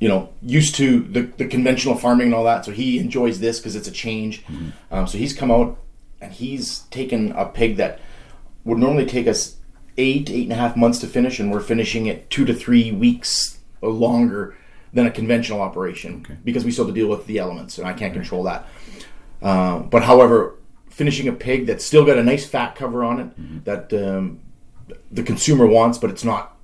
you 0.00 0.08
know, 0.08 0.30
used 0.42 0.74
to 0.76 1.00
the, 1.00 1.22
the 1.22 1.46
conventional 1.46 1.94
farming 1.94 2.26
and 2.28 2.34
all 2.34 2.44
that, 2.44 2.64
so 2.64 2.72
he 2.72 2.98
enjoys 2.98 3.38
this 3.40 3.60
because 3.60 3.76
it's 3.76 3.86
a 3.86 3.92
change. 3.92 4.42
Um, 4.90 5.06
so 5.06 5.16
he's 5.18 5.32
come 5.32 5.50
out 5.50 5.78
and 6.20 6.32
he's 6.32 6.80
taken 6.90 7.30
a 7.32 7.44
pig 7.46 7.76
that 7.76 8.00
would 8.64 8.78
normally 8.78 9.06
take 9.06 9.28
us 9.28 9.56
eight, 9.96 10.30
eight 10.30 10.44
and 10.44 10.52
a 10.52 10.56
half 10.56 10.76
months 10.76 10.98
to 11.00 11.06
finish, 11.06 11.38
and 11.38 11.52
we're 11.52 11.60
finishing 11.60 12.06
it 12.06 12.28
two 12.30 12.44
to 12.44 12.54
three 12.54 12.90
weeks 12.92 13.58
or 13.80 13.90
longer 13.90 14.56
than 14.92 15.06
a 15.06 15.10
conventional 15.10 15.60
operation 15.60 16.22
Okay. 16.24 16.36
because 16.44 16.64
we 16.64 16.70
still 16.70 16.84
have 16.86 16.94
to 16.94 17.00
deal 17.00 17.08
with 17.08 17.26
the 17.26 17.38
elements, 17.38 17.78
and 17.78 17.86
I 17.86 17.92
can't 17.92 18.12
control 18.12 18.42
that. 18.44 18.66
Um, 19.42 19.88
but 19.88 20.02
however, 20.02 20.56
finishing 20.88 21.28
a 21.28 21.32
pig 21.32 21.66
that's 21.66 21.84
still 21.84 22.04
got 22.04 22.16
a 22.18 22.22
nice 22.22 22.46
fat 22.46 22.74
cover 22.76 23.02
on 23.04 23.20
it 23.20 23.40
Mm-hmm. 23.40 23.58
that 23.64 23.92
um, 23.92 24.40
the 25.10 25.22
consumer 25.22 25.66
wants, 25.66 25.98
but 25.98 26.10
it's 26.10 26.24
not 26.24 26.56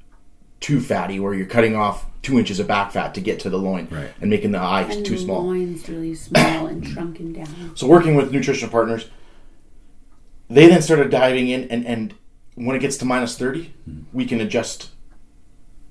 too 0.61 0.81
fatty, 0.81 1.19
where 1.19 1.35
you're 1.35 1.47
cutting 1.47 1.75
off 1.75 2.07
two 2.23 2.39
inches 2.39 2.61
of 2.61 2.67
back 2.67 2.93
fat 2.93 3.15
to 3.15 3.21
get 3.21 3.41
to 3.41 3.49
the 3.51 3.57
loin 3.59 3.89
Right. 3.91 4.11
and 4.21 4.29
making 4.31 4.53
the 4.53 4.61
eyes 4.61 4.95
And 4.95 5.07
too 5.07 5.15
the 5.15 5.21
small. 5.23 5.47
loin's 5.47 5.89
really 5.89 6.15
small 6.15 6.67
and 6.67 6.87
shrunken 6.87 7.33
down. 7.33 7.73
So 7.75 7.87
working 7.87 8.15
with 8.15 8.31
nutritional 8.31 8.71
partners, 8.71 9.09
they 10.49 10.69
then 10.69 10.83
started 10.83 11.11
diving 11.11 11.49
in, 11.49 11.65
and, 11.71 11.87
and 11.87 12.15
when 12.67 12.77
it 12.77 12.81
gets 12.81 12.99
to 12.99 13.05
minus 13.05 13.39
30, 13.39 13.73
we 14.13 14.27
can 14.27 14.41
adjust 14.41 14.91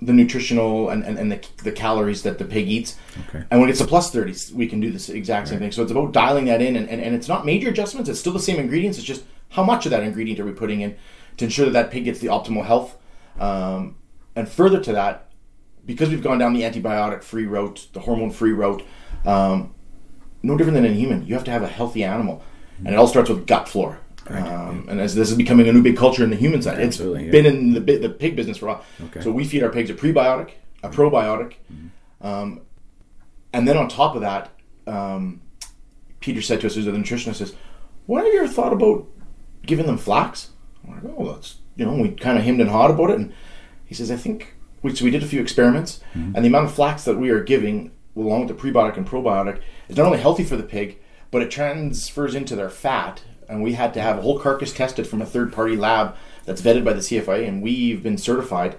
the 0.02 0.14
nutritional 0.14 0.90
and, 0.90 1.04
and, 1.04 1.18
and 1.18 1.32
the, 1.32 1.46
the 1.64 1.72
calories 1.72 2.22
that 2.24 2.38
the 2.38 2.46
pig 2.46 2.70
eats. 2.70 2.96
Okay. 3.28 3.44
And 3.50 3.60
when 3.60 3.64
it 3.64 3.72
gets 3.74 3.80
to 3.80 3.88
plus 3.88 4.12
30, 4.12 4.56
we 4.56 4.68
can 4.68 4.80
do 4.80 4.92
this 4.92 5.10
exact 5.10 5.48
same 5.50 5.60
thing. 5.60 5.72
So 5.72 5.82
it's 5.82 5.92
about 5.92 6.14
dialing 6.14 6.46
that 6.46 6.62
in, 6.62 6.76
and, 6.76 6.88
and, 6.88 7.02
and 7.02 7.16
it's 7.16 7.28
not 7.28 7.46
major 7.46 7.70
adjustments. 7.70 8.10
It's 8.10 8.20
still 8.20 8.34
the 8.34 8.40
same 8.40 8.60
ingredients. 8.60 8.98
It's 8.98 9.08
just 9.08 9.26
how 9.50 9.64
much 9.64 9.86
of 9.86 9.92
that 9.92 10.04
ingredient 10.04 10.40
are 10.40 10.46
we 10.46 10.52
putting 10.52 10.82
in 10.82 10.96
to 11.38 11.46
ensure 11.46 11.66
that 11.66 11.72
that 11.72 11.92
pig 11.92 12.06
gets 12.06 12.20
the 12.20 12.28
optimal 12.28 12.64
health. 12.64 12.98
Um, 13.40 13.96
and 14.36 14.48
further 14.48 14.80
to 14.80 14.94
that, 14.94 15.32
because 15.86 16.10
we've 16.10 16.24
gone 16.24 16.38
down 16.38 16.54
the 16.54 16.62
antibiotic 16.62 17.24
free 17.24 17.46
route, 17.46 17.88
the 17.94 18.02
hormone 18.02 18.32
free 18.32 18.52
route, 18.52 18.84
um, 19.26 19.74
no 20.44 20.56
different 20.56 20.76
than 20.76 20.86
in 20.86 20.94
human. 20.94 21.26
You 21.26 21.34
have 21.34 21.44
to 21.46 21.52
have 21.52 21.64
a 21.64 21.68
healthy 21.68 22.04
animal, 22.04 22.44
and 22.78 22.90
it 22.90 22.96
all 22.96 23.08
starts 23.08 23.30
with 23.30 23.48
gut 23.48 23.68
flora. 23.68 24.00
Um, 24.30 24.88
and 24.90 25.00
as 25.02 25.16
this 25.16 25.32
is 25.32 25.38
becoming 25.38 25.68
a 25.68 25.74
new 25.74 25.82
big 25.82 25.98
culture 25.98 26.24
in 26.24 26.30
the 26.30 26.36
human 26.36 26.62
side, 26.62 26.78
it's 26.80 26.98
Absolutely, 27.00 27.26
yeah. 27.26 27.32
been 27.32 27.46
in 27.46 27.74
the 27.74 27.80
the 27.80 28.10
pig 28.10 28.36
business 28.36 28.58
for 28.58 28.68
a 28.68 28.70
while. 28.74 28.86
Okay. 29.06 29.22
So 29.22 29.32
we 29.32 29.46
feed 29.46 29.64
our 29.64 29.70
pigs 29.70 29.90
a 29.90 29.94
prebiotic, 29.94 30.52
a 30.84 30.90
probiotic, 30.90 31.54
um, 32.22 32.62
and 33.54 33.68
then 33.68 33.78
on 33.78 33.88
top 33.88 34.16
of 34.16 34.22
that, 34.22 34.52
um, 34.88 35.42
Peter 36.20 36.42
said 36.42 36.62
to 36.62 36.68
us 36.68 36.78
as 36.78 36.88
a 36.88 36.92
nutritionist, 36.92 37.36
says, 37.36 37.56
"Why 38.06 38.24
have 38.24 38.34
you 38.34 38.40
ever 38.44 38.48
thought 38.48 38.74
about 38.74 39.08
giving 39.66 39.86
them 39.86 39.98
flax?" 39.98 40.50
I'm 40.88 40.94
like, 40.94 41.14
"Oh, 41.18 41.32
that's 41.32 41.58
you 41.76 41.86
know." 41.86 41.94
We 41.94 42.10
kind 42.12 42.38
of 42.38 42.44
hemmed 42.44 42.62
and 42.62 42.70
hawed 42.70 42.92
about 42.92 43.10
it, 43.10 43.18
and 43.18 43.34
he 43.86 43.96
says, 43.96 44.12
"I 44.12 44.16
think." 44.16 44.56
We, 44.82 44.96
so 44.96 45.04
we 45.04 45.12
did 45.12 45.24
a 45.24 45.28
few 45.28 45.42
experiments, 45.42 46.00
and 46.14 46.36
the 46.36 46.48
amount 46.48 46.66
of 46.68 46.74
flax 46.74 47.04
that 47.04 47.18
we 47.18 47.32
are 47.32 47.44
giving, 47.44 47.92
along 48.16 48.48
with 48.48 48.58
the 48.58 48.64
prebiotic 48.72 48.96
and 48.96 49.06
probiotic, 49.06 49.60
is 49.90 49.98
not 49.98 50.06
only 50.06 50.20
healthy 50.20 50.46
for 50.46 50.56
the 50.56 50.64
pig, 50.64 51.00
but 51.32 51.42
it 51.42 51.52
transfers 51.52 52.34
into 52.34 52.56
their 52.56 52.70
fat. 52.70 53.22
And 53.50 53.64
we 53.64 53.74
had 53.74 53.94
to 53.96 54.02
have 54.02 54.20
a 54.20 54.22
whole 54.22 54.40
carcass 54.40 54.72
tested 54.72 55.08
from 55.08 55.22
a 55.22 55.26
third-party 55.26 55.76
lab 55.76 56.16
that's 56.46 56.62
vetted 56.62 56.84
by 56.86 56.94
the 56.94 57.00
CFIA, 57.00 57.48
and 57.48 57.62
we've 57.62 58.04
been 58.04 58.18
certified 58.18 58.78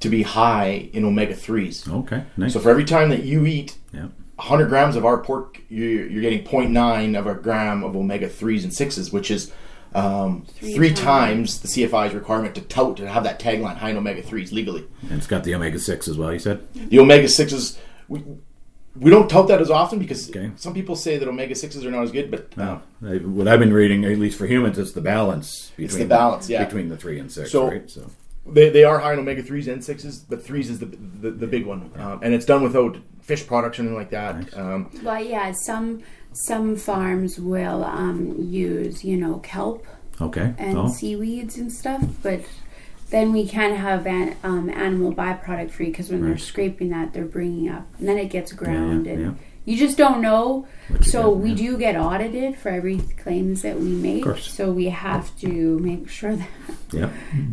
to 0.00 0.08
be 0.08 0.22
high 0.22 0.88
in 0.92 1.04
omega 1.04 1.34
threes. 1.34 1.88
Okay. 1.88 2.24
Nice. 2.36 2.52
So 2.52 2.60
for 2.60 2.70
every 2.70 2.84
time 2.84 3.10
that 3.10 3.24
you 3.24 3.44
eat 3.46 3.76
yeah. 3.92 4.06
100 4.36 4.68
grams 4.68 4.96
of 4.96 5.04
our 5.04 5.18
pork, 5.18 5.60
you're, 5.68 6.06
you're 6.06 6.22
getting 6.22 6.44
0.9 6.44 7.18
of 7.18 7.26
a 7.26 7.34
gram 7.34 7.84
of 7.84 7.94
omega 7.96 8.28
3s 8.28 8.64
and 8.64 8.72
6s, 8.72 9.12
which 9.12 9.30
is 9.30 9.52
um, 9.94 10.46
Three 10.58 10.74
three, 10.74 10.88
times. 10.94 11.58
times. 11.58 11.60
the 11.60 11.68
CFI's 11.82 12.14
requirement 12.14 12.54
to 12.54 12.62
tout 12.62 12.96
to 12.96 13.08
have 13.08 13.24
that 13.24 13.38
tagline 13.38 13.76
high 13.76 13.90
in 13.90 13.96
omega 13.96 14.22
3s 14.22 14.50
legally. 14.50 14.86
And 15.02 15.12
it's 15.12 15.26
got 15.26 15.44
the 15.44 15.54
omega 15.54 15.78
six 15.78 16.08
as 16.08 16.16
well. 16.16 16.32
You 16.32 16.38
said. 16.38 16.66
The 16.74 16.98
omega 16.98 17.26
6s, 17.26 17.76
we, 18.96 19.04
we 19.04 19.10
don't 19.10 19.28
tout 19.28 19.48
that 19.48 19.60
as 19.60 19.70
often 19.70 19.98
because 19.98 20.28
Okay. 20.30 20.50
some 20.56 20.74
people 20.74 20.96
say 20.96 21.16
that 21.18 21.28
omega 21.28 21.54
6s 21.54 21.84
are 21.84 21.90
not 21.90 22.02
as 22.04 22.12
good, 22.12 22.30
but 22.30 22.48
uh, 22.58 22.78
No, 23.00 23.16
what 23.18 23.48
I've 23.48 23.60
been 23.60 23.72
reading, 23.72 24.04
at 24.04 24.18
least 24.18 24.38
for 24.38 24.46
humans, 24.46 24.78
it's 24.78 24.92
the 24.92 25.00
balance 25.00 25.72
between 25.76 26.00
the 26.00 26.06
balance, 26.06 26.48
yeah. 26.48 26.64
between 26.64 26.88
the 26.88 26.96
three 26.96 27.18
and 27.18 27.30
six. 27.30 27.50
So- 27.52 27.68
right? 27.70 27.88
So 27.90 28.10
they, 28.44 28.70
they 28.70 28.82
are 28.84 28.98
high 28.98 29.12
in 29.12 29.20
omega 29.20 29.42
3s 29.42 29.68
and 29.72 29.80
6s, 29.80 30.24
but 30.28 30.44
3s 30.44 30.68
is 30.70 30.78
the, 30.80 30.86
the, 30.86 31.30
the 31.30 31.46
big 31.46 31.64
one. 31.64 31.90
Um, 31.96 32.20
and 32.22 32.34
it's 32.34 32.44
done 32.44 32.62
without 32.62 32.96
fish 33.20 33.46
products 33.46 33.78
or 33.78 33.82
anything 33.82 33.96
like 33.96 34.10
that. 34.10 34.56
Um, 34.58 34.90
Well, 35.02 35.22
yeah, 35.24 35.52
some 35.52 36.02
some 36.34 36.76
farms 36.76 37.38
will 37.38 37.84
um, 37.84 38.34
use 38.40 39.04
you 39.04 39.16
know 39.18 39.38
kelp 39.40 39.86
okay. 40.20 40.54
and 40.58 40.76
oh, 40.78 40.88
seaweeds 40.88 41.56
and 41.58 41.70
stuff, 41.70 42.02
but 42.22 42.40
then 43.12 43.30
we 43.30 43.46
can 43.46 43.76
have 43.76 44.06
an 44.06 44.34
um, 44.42 44.70
animal 44.70 45.14
byproduct 45.14 45.70
free 45.70 45.86
because 45.86 46.08
when 46.08 46.24
they're 46.24 46.38
scraping 46.38 46.88
that, 46.88 47.12
they're 47.12 47.26
bringing 47.26 47.68
up, 47.68 47.86
and 47.98 48.08
then 48.08 48.16
it 48.16 48.30
gets 48.30 48.52
ground, 48.52 49.04
yeah, 49.04 49.12
and 49.12 49.22
yeah. 49.22 49.32
you 49.66 49.76
just 49.76 49.98
don't 49.98 50.22
know. 50.22 50.66
What 50.88 51.04
So 51.04 51.30
get, 51.30 51.42
we 51.42 51.50
yeah. 51.50 51.56
do 51.56 51.78
get 51.78 51.96
audited 51.96 52.56
for 52.56 52.70
every 52.70 52.98
claims 52.98 53.60
that 53.62 53.78
we 53.78 53.90
make. 53.90 54.24
course. 54.24 54.50
So 54.50 54.72
we 54.72 54.86
have 54.86 55.38
to 55.40 55.78
make 55.78 56.08
sure 56.08 56.34
that 56.36 56.48
yeah. 56.90 57.10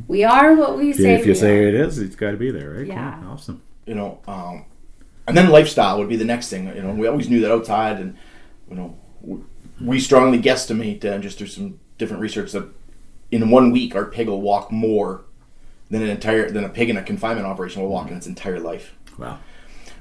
we 0.07 0.23
are 0.23 0.55
what 0.55 0.77
we 0.77 0.93
say. 0.93 1.15
if 1.15 1.25
you 1.25 1.33
we 1.33 1.37
say 1.37 1.59
are. 1.59 1.67
it 1.67 1.75
is, 1.75 1.99
it's 1.99 2.15
got 2.15 2.31
to 2.31 2.37
be 2.37 2.51
there, 2.51 2.69
right? 2.77 2.87
Yeah. 2.87 3.21
Awesome. 3.27 3.61
you 3.85 3.95
know, 3.95 4.19
um, 4.29 4.63
and 5.27 5.35
then 5.35 5.49
lifestyle 5.49 5.99
would 5.99 6.09
be 6.09 6.15
the 6.15 6.25
next 6.25 6.49
thing. 6.49 6.67
You 6.73 6.81
know, 6.81 6.93
we 6.93 7.05
always 7.05 7.29
knew 7.29 7.41
that 7.41 7.51
outside, 7.51 7.99
and 7.99 8.17
you 8.69 8.77
know, 8.77 9.45
we 9.81 9.99
strongly 9.99 10.41
guesstimate 10.41 11.03
uh, 11.03 11.17
just 11.17 11.37
through 11.37 11.47
some 11.47 11.81
different 11.97 12.21
research 12.21 12.53
that 12.53 12.65
in 13.29 13.49
one 13.49 13.71
week 13.71 13.93
our 13.93 14.05
pig 14.05 14.29
will 14.29 14.41
walk 14.41 14.71
more 14.71 15.25
than 15.89 16.01
an 16.03 16.09
entire 16.09 16.49
than 16.51 16.63
a 16.63 16.69
pig 16.69 16.89
in 16.89 16.97
a 16.97 17.03
confinement 17.03 17.47
operation 17.47 17.81
will 17.81 17.89
walk 17.89 18.09
in 18.09 18.17
its 18.17 18.27
entire 18.27 18.59
life. 18.59 18.95
Wow. 19.17 19.39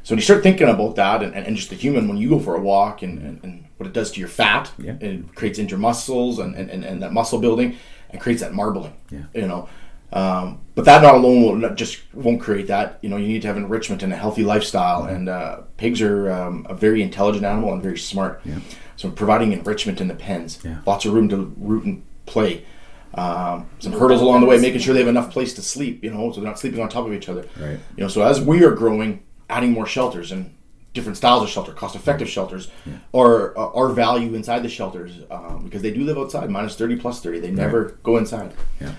So 0.03 0.14
when 0.14 0.18
you 0.18 0.24
start 0.24 0.42
thinking 0.42 0.68
about 0.68 0.96
that, 0.96 1.22
and, 1.22 1.35
and, 1.35 1.57
just 1.57 1.68
the 1.70 1.77
human, 1.77 2.09
when 2.09 2.16
you 2.16 2.31
go 2.31 2.38
for 2.38 2.55
a 2.55 2.61
walk, 2.61 3.03
and, 3.03 3.18
and, 3.18 3.44
and 3.44 3.64
what 3.77 3.87
it 3.87 3.92
does 3.92 4.11
to 4.12 4.20
your 4.20 4.29
fat, 4.29 4.70
Yeah. 4.79 4.96
it 5.01 5.35
creates 5.35 5.59
intermuscles 5.59 6.38
and, 6.38 6.55
and, 6.55 6.70
and, 6.70 6.85
and 6.85 7.03
that 7.03 7.12
muscle 7.12 7.38
building, 7.38 7.77
and 8.11 8.20
creates 8.20 8.40
that 8.40 8.55
marbling. 8.55 8.94
Yeah. 9.11 9.24
You 9.35 9.48
know, 9.48 9.68
um, 10.12 10.61
but 10.74 10.87
that 10.87 11.03
not 11.03 11.16
alone 11.16 11.42
will 11.42 11.57
not 11.57 11.77
just 11.77 11.98
won't 12.14 12.40
create 12.40 12.68
that. 12.68 12.98
You 13.03 13.11
know, 13.11 13.16
you 13.18 13.29
need 13.29 13.42
to 13.42 13.48
have 13.48 13.59
enrichment 13.59 14.03
and 14.03 14.11
a 14.12 14.16
healthy 14.16 14.42
lifestyle. 14.44 15.05
And 15.05 15.29
uh, 15.29 15.62
pigs 15.77 16.01
are 16.01 16.31
um, 16.31 16.66
a 16.70 16.74
very 16.74 17.03
intelligent 17.03 17.44
animal 17.44 17.72
and 17.74 17.83
very 17.83 17.98
smart. 17.98 18.40
Yeah. 18.46 18.61
So 18.96 19.11
providing 19.11 19.53
enrichment 19.53 20.01
in 20.01 20.09
the 20.09 20.14
pens, 20.14 20.59
Yeah. 20.64 20.79
lots 20.87 21.05
of 21.05 21.12
room 21.12 21.29
to 21.29 21.53
root 21.59 21.85
and 21.85 22.03
play. 22.24 22.64
Um, 23.14 23.68
some 23.78 23.92
hurdles 23.92 24.20
along 24.20 24.40
the 24.40 24.46
way, 24.46 24.58
making 24.58 24.80
sure 24.80 24.92
they 24.92 25.00
have 25.00 25.08
enough 25.08 25.30
place 25.30 25.54
to 25.54 25.62
sleep. 25.62 26.04
You 26.04 26.10
know, 26.10 26.30
so 26.30 26.40
they're 26.40 26.50
not 26.50 26.58
sleeping 26.58 26.80
on 26.80 26.88
top 26.88 27.06
of 27.06 27.12
each 27.12 27.28
other. 27.28 27.46
Right. 27.58 27.78
You 27.96 28.04
know, 28.04 28.08
so 28.08 28.22
as 28.22 28.40
we 28.40 28.64
are 28.64 28.70
growing, 28.70 29.22
adding 29.48 29.72
more 29.72 29.86
shelters 29.86 30.30
and 30.30 30.54
different 30.94 31.16
styles 31.16 31.42
of 31.42 31.48
shelter, 31.48 31.72
cost-effective 31.72 32.28
shelters, 32.28 32.70
or 33.12 33.56
uh, 33.58 33.70
our 33.72 33.90
value 33.90 34.34
inside 34.34 34.62
the 34.62 34.68
shelters 34.68 35.12
um, 35.30 35.62
because 35.64 35.80
they 35.80 35.92
do 35.92 36.02
live 36.04 36.18
outside, 36.18 36.50
minus 36.50 36.76
thirty, 36.76 36.96
plus 36.96 37.20
thirty. 37.20 37.40
They 37.40 37.50
never 37.50 37.98
go 38.02 38.16
inside. 38.16 38.52
Yeah. 38.80 38.94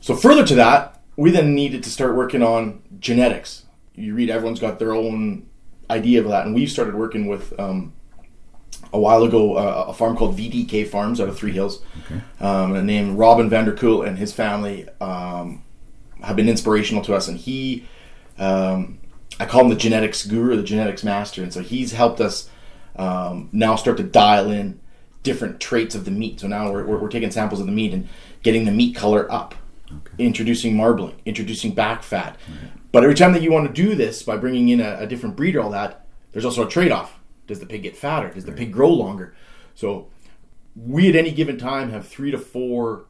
So 0.00 0.14
further 0.14 0.46
to 0.46 0.54
that, 0.54 1.02
we 1.16 1.30
then 1.30 1.54
needed 1.54 1.82
to 1.82 1.90
start 1.90 2.14
working 2.14 2.42
on 2.42 2.82
genetics. 2.98 3.66
You 3.94 4.14
read, 4.14 4.30
everyone's 4.30 4.60
got 4.60 4.78
their 4.78 4.94
own 4.94 5.46
idea 5.90 6.20
of 6.20 6.28
that, 6.28 6.46
and 6.46 6.54
we've 6.54 6.70
started 6.70 6.94
working 6.94 7.26
with 7.26 7.58
um, 7.58 7.92
a 8.92 8.98
while 8.98 9.22
ago 9.22 9.54
uh, 9.56 9.86
a 9.88 9.92
farm 9.94 10.16
called 10.16 10.36
VDK 10.36 10.86
Farms 10.88 11.20
out 11.20 11.28
of 11.28 11.36
Three 11.38 11.52
Hills, 11.52 11.82
Okay. 12.06 12.20
um, 12.40 12.74
and 12.74 12.86
named 12.86 13.18
Robin 13.18 13.48
Vanderkool 13.50 14.06
and 14.06 14.18
his 14.18 14.32
family 14.32 14.88
um, 15.00 15.62
have 16.22 16.36
been 16.36 16.48
inspirational 16.48 17.02
to 17.04 17.14
us, 17.14 17.28
and 17.28 17.38
he. 17.38 17.86
Um, 18.38 18.98
I 19.38 19.46
call 19.46 19.62
him 19.62 19.68
the 19.70 19.76
genetics 19.76 20.26
guru, 20.26 20.56
the 20.56 20.62
genetics 20.62 21.02
master, 21.02 21.42
and 21.42 21.50
so 21.52 21.60
he's 21.62 21.92
helped 21.92 22.20
us 22.20 22.50
um, 22.96 23.48
now 23.52 23.74
start 23.76 23.96
to 23.98 24.02
dial 24.02 24.50
in 24.50 24.80
different 25.22 25.60
traits 25.60 25.94
of 25.94 26.04
the 26.04 26.10
meat. 26.10 26.40
So 26.40 26.46
now 26.48 26.70
we're, 26.70 26.84
we're, 26.84 26.98
we're 26.98 27.08
taking 27.08 27.30
samples 27.30 27.60
of 27.60 27.66
the 27.66 27.72
meat 27.72 27.94
and 27.94 28.08
getting 28.42 28.64
the 28.66 28.70
meat 28.70 28.94
color 28.96 29.30
up, 29.32 29.54
introducing 30.18 30.76
marbling, 30.76 31.14
introducing 31.24 31.72
back 31.74 32.02
fat. 32.02 32.36
But 32.92 33.02
every 33.02 33.14
time 33.14 33.32
that 33.32 33.42
you 33.42 33.52
want 33.52 33.66
to 33.66 33.72
do 33.72 33.94
this 33.94 34.22
by 34.22 34.36
bringing 34.36 34.68
in 34.68 34.80
a, 34.80 34.98
a 35.00 35.06
different 35.06 35.36
breed 35.36 35.56
or 35.56 35.60
all 35.62 35.70
that, 35.70 36.06
there's 36.32 36.44
also 36.44 36.66
a 36.66 36.70
trade 36.70 36.92
off. 36.92 37.18
Does 37.50 37.60
the 37.60 37.66
pig 37.66 37.82
get 37.82 37.96
fatter? 37.96 38.30
Does 38.30 38.44
the 38.44 38.52
pig 38.52 38.72
grow 38.72 38.90
longer? 38.90 39.34
So 39.74 40.08
we 40.76 41.08
at 41.08 41.16
any 41.16 41.32
given 41.32 41.58
time 41.58 41.90
have 41.90 42.06
three 42.06 42.30
to 42.30 42.38
four 42.38 43.06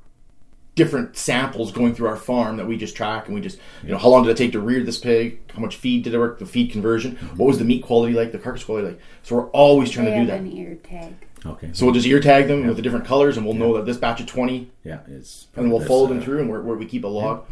different 0.74 1.14
samples 1.14 1.72
going 1.72 1.94
through 1.94 2.08
our 2.08 2.16
farm 2.16 2.56
that 2.56 2.66
we 2.66 2.76
just 2.76 2.96
track 2.96 3.26
and 3.26 3.34
we 3.34 3.40
just 3.40 3.58
you 3.82 3.90
know 3.90 3.98
how 3.98 4.08
long 4.08 4.22
did 4.22 4.30
it 4.30 4.36
take 4.38 4.52
to 4.52 4.60
rear 4.60 4.82
this 4.82 4.96
pig? 4.98 5.40
How 5.52 5.60
much 5.60 5.76
feed 5.76 6.04
did 6.04 6.14
it 6.14 6.18
work? 6.18 6.38
The 6.38 6.46
feed 6.46 6.72
conversion? 6.72 7.16
What 7.36 7.46
was 7.46 7.58
the 7.58 7.66
meat 7.66 7.84
quality 7.84 8.14
like? 8.14 8.32
The 8.32 8.38
carcass 8.38 8.64
quality 8.64 8.88
like? 8.88 9.00
So 9.22 9.36
we're 9.36 9.50
always 9.50 9.90
trying 9.90 10.06
they 10.06 10.12
to 10.12 10.24
do 10.24 10.30
have 10.30 10.42
that. 10.42 10.50
an 10.50 10.56
ear 10.56 10.76
tag. 10.76 11.14
Okay. 11.44 11.70
so 11.72 11.84
we'll 11.86 11.94
just 11.94 12.06
ear 12.06 12.20
tag 12.20 12.48
them 12.48 12.66
with 12.66 12.76
the 12.76 12.82
different 12.82 13.04
colors 13.06 13.36
and 13.36 13.46
we'll 13.46 13.54
know 13.54 13.74
that 13.76 13.86
this 13.86 13.96
batch 13.96 14.20
of 14.20 14.26
20 14.26 14.70
yeah, 14.84 15.00
it's 15.06 15.48
and 15.56 15.70
we'll 15.70 15.78
this, 15.80 15.88
follow 15.88 16.04
uh, 16.04 16.08
them 16.08 16.22
through 16.22 16.40
and 16.40 16.50
where, 16.50 16.60
where 16.60 16.76
we 16.76 16.86
keep 16.86 17.04
a 17.04 17.08
log. 17.08 17.44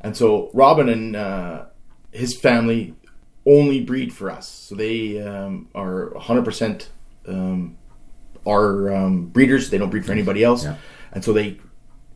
And 0.00 0.16
so 0.16 0.50
robin 0.52 0.88
and 0.88 1.16
uh, 1.16 1.64
his 2.10 2.38
family 2.38 2.94
only 3.48 3.80
breed 3.80 4.12
for 4.12 4.30
us 4.30 4.48
so 4.48 4.74
they 4.74 5.20
um, 5.22 5.68
are 5.74 6.12
100% 6.16 6.86
um, 7.26 7.76
are 8.46 8.94
um, 8.94 9.26
breeders 9.26 9.70
they 9.70 9.78
don't 9.78 9.90
breed 9.90 10.04
for 10.04 10.12
anybody 10.12 10.44
else 10.44 10.64
Yeah. 10.64 10.76
and 11.12 11.24
so 11.24 11.32
they 11.32 11.58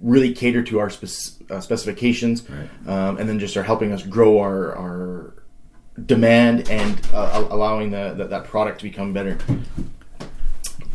really 0.00 0.32
cater 0.34 0.62
to 0.64 0.78
our 0.80 0.90
spec- 0.90 1.50
uh, 1.50 1.60
specifications 1.60 2.42
Right. 2.48 2.68
um, 2.86 3.18
and 3.18 3.28
then 3.28 3.38
just 3.38 3.56
are 3.56 3.62
helping 3.62 3.92
us 3.92 4.02
grow 4.02 4.38
our, 4.40 4.76
our 4.76 5.44
demand 6.06 6.68
and 6.70 7.00
uh, 7.14 7.46
allowing 7.50 7.90
the, 7.90 8.14
the, 8.16 8.24
that 8.28 8.44
product 8.44 8.78
to 8.80 8.84
become 8.84 9.12
better 9.12 9.38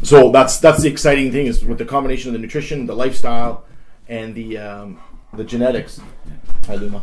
so 0.04 0.32
that's 0.32 0.60
that's 0.60 0.82
the 0.84 0.90
exciting 0.90 1.32
thing 1.32 1.48
is 1.48 1.66
with 1.66 1.80
the 1.80 1.86
combination 1.86 2.30
of 2.30 2.34
the 2.34 2.40
nutrition, 2.40 2.86
the 2.86 2.96
lifestyle, 2.96 3.66
and 4.08 4.36
the 4.36 4.58
um, 4.58 5.00
the 5.34 5.44
genetics. 5.44 6.00
Hi, 6.68 6.76
Luma. 6.76 7.02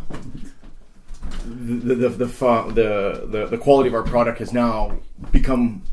The 1.45 1.95
the 1.95 1.95
the, 1.95 2.09
the, 2.09 2.27
fa- 2.27 2.65
the 2.73 3.27
the 3.29 3.45
the 3.47 3.57
quality 3.57 3.87
of 3.89 3.95
our 3.95 4.03
product 4.03 4.39
has 4.39 4.53
now 4.53 4.97
become 5.31 5.83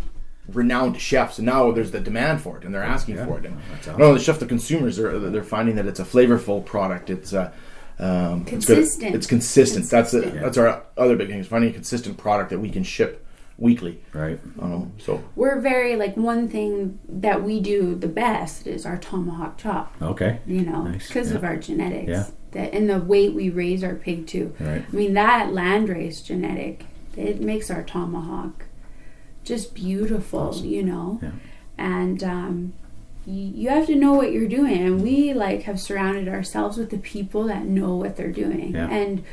renowned 0.48 1.00
chefs, 1.00 1.38
and 1.38 1.46
now 1.46 1.70
there's 1.70 1.90
the 1.92 2.00
demand 2.00 2.40
for 2.40 2.58
it, 2.58 2.64
and 2.64 2.74
they're 2.74 2.82
asking 2.82 3.16
Yeah. 3.16 3.26
for 3.26 3.38
it. 3.38 3.46
And 3.46 3.56
That's 3.72 3.86
not 3.86 4.00
only 4.00 4.18
the 4.18 4.24
chef, 4.24 4.38
the 4.38 4.46
consumers 4.46 4.98
are 4.98 5.18
they're 5.18 5.44
finding 5.44 5.76
that 5.76 5.86
it's 5.86 6.00
a 6.00 6.04
flavorful 6.04 6.64
product. 6.64 7.10
It's 7.10 7.32
uh, 7.32 7.52
um, 7.98 8.44
it's 8.48 8.66
good- 8.66 8.76
Consistent. 8.78 9.14
It's, 9.14 9.26
consistent. 9.26 9.90
That's 9.90 10.10
the, 10.10 10.20
Consistent. 10.22 10.44
that's 10.44 10.58
our 10.58 10.82
other 10.96 11.16
big 11.16 11.28
thing 11.28 11.38
is 11.38 11.46
finding 11.46 11.70
a 11.70 11.72
consistent 11.72 12.16
product 12.18 12.50
that 12.50 12.58
we 12.58 12.70
can 12.70 12.82
ship 12.82 13.24
weekly. 13.58 14.02
Right. 14.12 14.40
Um, 14.58 14.92
so 14.98 15.22
We're 15.36 15.60
very 15.60 15.94
like 15.96 16.16
one 16.16 16.48
thing 16.48 16.98
that 17.08 17.42
we 17.44 17.60
do 17.60 17.94
the 17.94 18.08
best 18.08 18.66
is 18.66 18.84
our 18.84 18.96
tomahawk 18.98 19.58
chop. 19.58 19.94
Okay. 20.02 20.40
You 20.46 20.62
know, 20.62 20.82
Nice, 20.84 21.06
because 21.06 21.30
yeah. 21.30 21.36
of 21.36 21.44
our 21.44 21.56
genetics. 21.56 22.08
Yeah. 22.08 22.26
That 22.52 22.72
and 22.74 22.88
the 22.88 22.98
weight 22.98 23.34
we 23.34 23.50
raise 23.50 23.82
our 23.84 23.94
pig 23.94 24.26
to. 24.28 24.54
Right. 24.60 24.84
I 24.90 24.94
mean 24.96 25.14
that 25.14 25.48
landrace 25.50 26.24
genetic, 26.24 26.84
it 27.16 27.40
makes 27.40 27.70
our 27.70 27.82
tomahawk 27.82 28.64
just 29.44 29.74
beautiful. 29.74 30.54
You 30.56 30.82
know. 30.82 31.18
Yeah. 31.22 31.30
and 31.78 32.22
um, 32.24 32.72
you, 33.26 33.52
you 33.62 33.68
have 33.70 33.86
to 33.86 33.94
know 33.94 34.14
what 34.14 34.32
you're 34.32 34.48
doing 34.48 34.76
and 34.82 35.02
we 35.02 35.32
like 35.32 35.62
have 35.62 35.80
surrounded 35.80 36.28
ourselves 36.28 36.76
with 36.76 36.90
the 36.90 36.98
people 36.98 37.44
that 37.44 37.64
know 37.64 37.94
what 37.96 38.16
they're 38.16 38.32
doing 38.32 38.74
Yeah. 38.74 38.88
and 38.90 39.24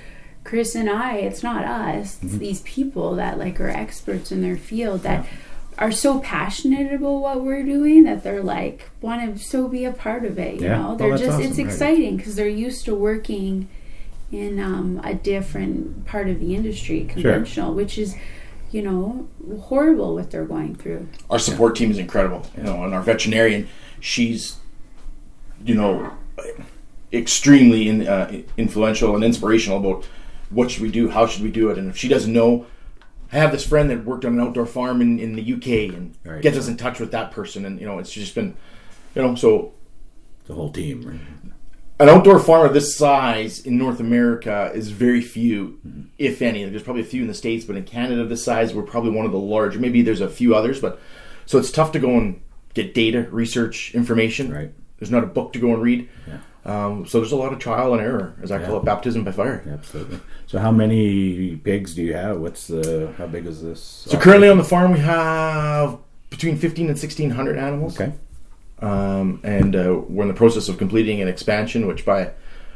chris 0.44 0.74
and 0.76 0.90
i 0.90 1.16
it's 1.18 1.42
not 1.44 1.66
us 1.66 2.18
it's 2.22 2.34
Mm-hmm. 2.34 2.38
these 2.38 2.62
people 2.62 3.16
that 3.16 3.38
like 3.40 3.60
are 3.60 3.68
experts 3.70 4.32
in 4.32 4.42
their 4.42 4.58
field 4.58 5.02
that 5.04 5.26
are 5.80 5.92
so 5.92 6.20
passionate 6.20 6.94
about 6.94 7.20
what 7.22 7.42
we're 7.44 7.64
doing 7.64 8.04
that 8.04 8.22
they're 8.24 8.44
like 8.44 8.90
want 9.02 9.36
to 9.38 9.44
so 9.44 9.68
be 9.68 9.86
a 9.86 9.92
part 9.92 10.24
of 10.26 10.38
it 10.38 10.56
you 10.60 10.66
Yeah. 10.68 10.78
know 10.82 10.96
they're 10.96 11.10
that's 11.12 11.22
just 11.22 11.34
awesome, 11.40 11.50
it's 11.50 11.58
right. 11.58 11.66
exciting 11.68 12.18
because 12.18 12.36
they're 12.36 12.48
used 12.48 12.86
to 12.86 12.94
working 12.94 13.68
in 14.32 14.60
um, 14.60 15.02
a 15.04 15.14
different 15.16 16.06
part 16.06 16.30
of 16.30 16.40
the 16.40 16.54
industry 16.54 17.06
conventional 17.06 17.74
which 17.74 17.98
is 17.98 18.16
you 18.72 18.82
know 18.84 19.28
horrible 19.62 20.14
what 20.14 20.30
they're 20.30 20.46
going 20.46 20.76
through 20.76 21.08
our 21.30 21.40
support 21.40 21.76
team 21.76 21.90
is 21.90 21.98
incredible. 21.98 22.46
You 22.58 22.64
know, 22.64 22.84
and 22.84 22.94
our 22.94 23.02
veterinarian, 23.02 23.68
she's, 24.00 24.58
you 25.66 25.74
know, 25.76 26.12
extremely 27.12 27.88
in, 27.90 28.08
uh, 28.08 28.42
influential 28.58 29.16
and 29.16 29.24
inspirational 29.24 29.80
about 29.80 30.06
what 30.50 30.72
should 30.72 30.82
we 30.84 30.92
do, 30.92 31.10
how 31.10 31.26
should 31.28 31.44
we 31.44 31.50
do 31.52 31.70
it, 31.70 31.78
and 31.78 31.90
if 31.90 31.98
she 31.98 32.08
doesn't 32.08 32.32
know, 32.34 32.66
I 33.32 33.38
have 33.38 33.52
this 33.52 33.66
friend 33.66 33.90
that 33.90 34.06
worked 34.06 34.26
on 34.26 34.34
an 34.34 34.40
outdoor 34.40 34.66
farm 34.66 35.02
in, 35.02 35.20
in 35.20 35.36
the 35.36 35.54
UK 35.54 35.94
and 35.94 36.16
Right. 36.26 36.42
gets 36.42 36.58
us 36.58 36.68
in 36.68 36.78
touch 36.78 37.00
with 37.00 37.12
that 37.12 37.32
person, 37.32 37.66
and 37.66 37.80
you 37.80 37.86
know, 37.86 38.00
it's 38.00 38.12
just 38.12 38.34
been, 38.36 38.56
you 39.16 39.22
know, 39.22 39.36
so 39.36 39.74
The 40.48 40.56
whole 40.56 40.72
team. 40.72 41.04
Right? 41.04 41.20
an 42.02 42.08
outdoor 42.08 42.40
farm 42.40 42.66
of 42.66 42.74
this 42.74 42.96
size 42.96 43.60
in 43.60 43.78
North 43.78 44.00
America 44.00 44.72
is 44.74 44.90
very 44.90 45.22
few, 45.22 45.80
mm-hmm. 45.86 46.04
if 46.18 46.42
any. 46.42 46.64
There's 46.64 46.82
probably 46.82 47.02
a 47.02 47.06
few 47.06 47.22
in 47.22 47.28
the 47.28 47.34
states, 47.34 47.66
but 47.66 47.76
in 47.76 47.84
Canada, 47.84 48.26
this 48.26 48.44
size, 48.44 48.74
we're 48.74 48.84
probably 48.84 49.12
one 49.12 49.26
of 49.26 49.34
the 49.34 49.38
larger. 49.38 49.80
Maybe 49.80 50.02
there's 50.02 50.22
a 50.22 50.30
few 50.30 50.56
others, 50.56 50.80
but 50.80 51.00
so 51.46 51.58
it's 51.58 51.72
tough 51.72 51.92
to 51.92 52.00
go 52.00 52.12
and 52.18 52.42
get 52.74 52.94
data, 52.94 53.28
research, 53.32 53.94
information. 53.94 54.54
Right. 54.54 54.72
There's 54.98 55.12
not 55.12 55.24
a 55.24 55.28
book 55.28 55.54
to 55.54 55.60
go 55.60 55.74
and 55.74 55.82
read. 55.82 56.10
Yeah. 56.28 56.38
Um, 56.70 57.08
so 57.08 57.20
there's 57.20 57.32
a 57.32 57.36
lot 57.36 57.52
of 57.52 57.58
trial 57.58 57.94
and 57.94 58.02
error, 58.02 58.36
as 58.44 58.52
I 58.52 58.64
call 58.64 58.78
it, 58.78 58.86
baptism 58.86 59.24
by 59.24 59.32
fire. 59.32 59.64
Absolutely. 59.68 60.20
So, 60.46 60.60
how 60.60 60.72
many 60.72 61.56
pigs 61.56 61.96
do 61.96 62.04
you 62.04 62.14
have? 62.14 62.38
What's 62.38 62.68
the? 62.68 63.12
How 63.18 63.26
big 63.26 63.48
is 63.48 63.64
this? 63.64 63.82
So 63.82 64.20
currently 64.20 64.50
on 64.50 64.60
the 64.60 64.64
farm, 64.64 64.94
we 64.94 65.00
have 65.00 65.98
between 66.30 66.58
15 66.58 66.86
and 66.86 66.96
1600 66.96 67.58
animals. 67.58 68.00
Okay. 68.00 68.14
Um, 68.82 69.42
and 69.44 69.76
uh, 69.76 70.02
we're 70.08 70.24
in 70.24 70.28
the 70.28 70.36
process 70.36 70.70
of 70.70 70.78
completing 70.78 71.22
an 71.22 71.28
expansion, 71.28 71.88
which 71.88 72.06
by 72.06 72.32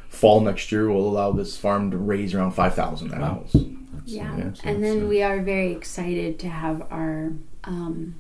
fall 0.10 0.42
next 0.42 0.72
year 0.72 0.90
will 0.90 1.08
allow 1.08 1.32
this 1.32 1.56
farm 1.56 1.92
to 1.92 1.98
raise 1.98 2.34
around 2.34 2.52
5,000 2.52 3.14
animals. 3.14 3.56
Yeah, 4.06 4.36
yeah, 4.38 4.54
so 4.54 4.62
and 4.66 4.84
then 4.84 5.04
uh, 5.04 5.08
we 5.08 5.22
are 5.22 5.42
very 5.42 5.72
excited 5.72 6.40
to 6.40 6.50
have 6.50 6.82
our. 6.92 7.32
Um, 7.64 8.16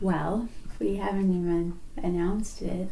well, 0.00 0.48
we 0.78 0.96
haven't 0.96 1.30
even 1.34 1.80
announced 1.96 2.60
it. 2.62 2.90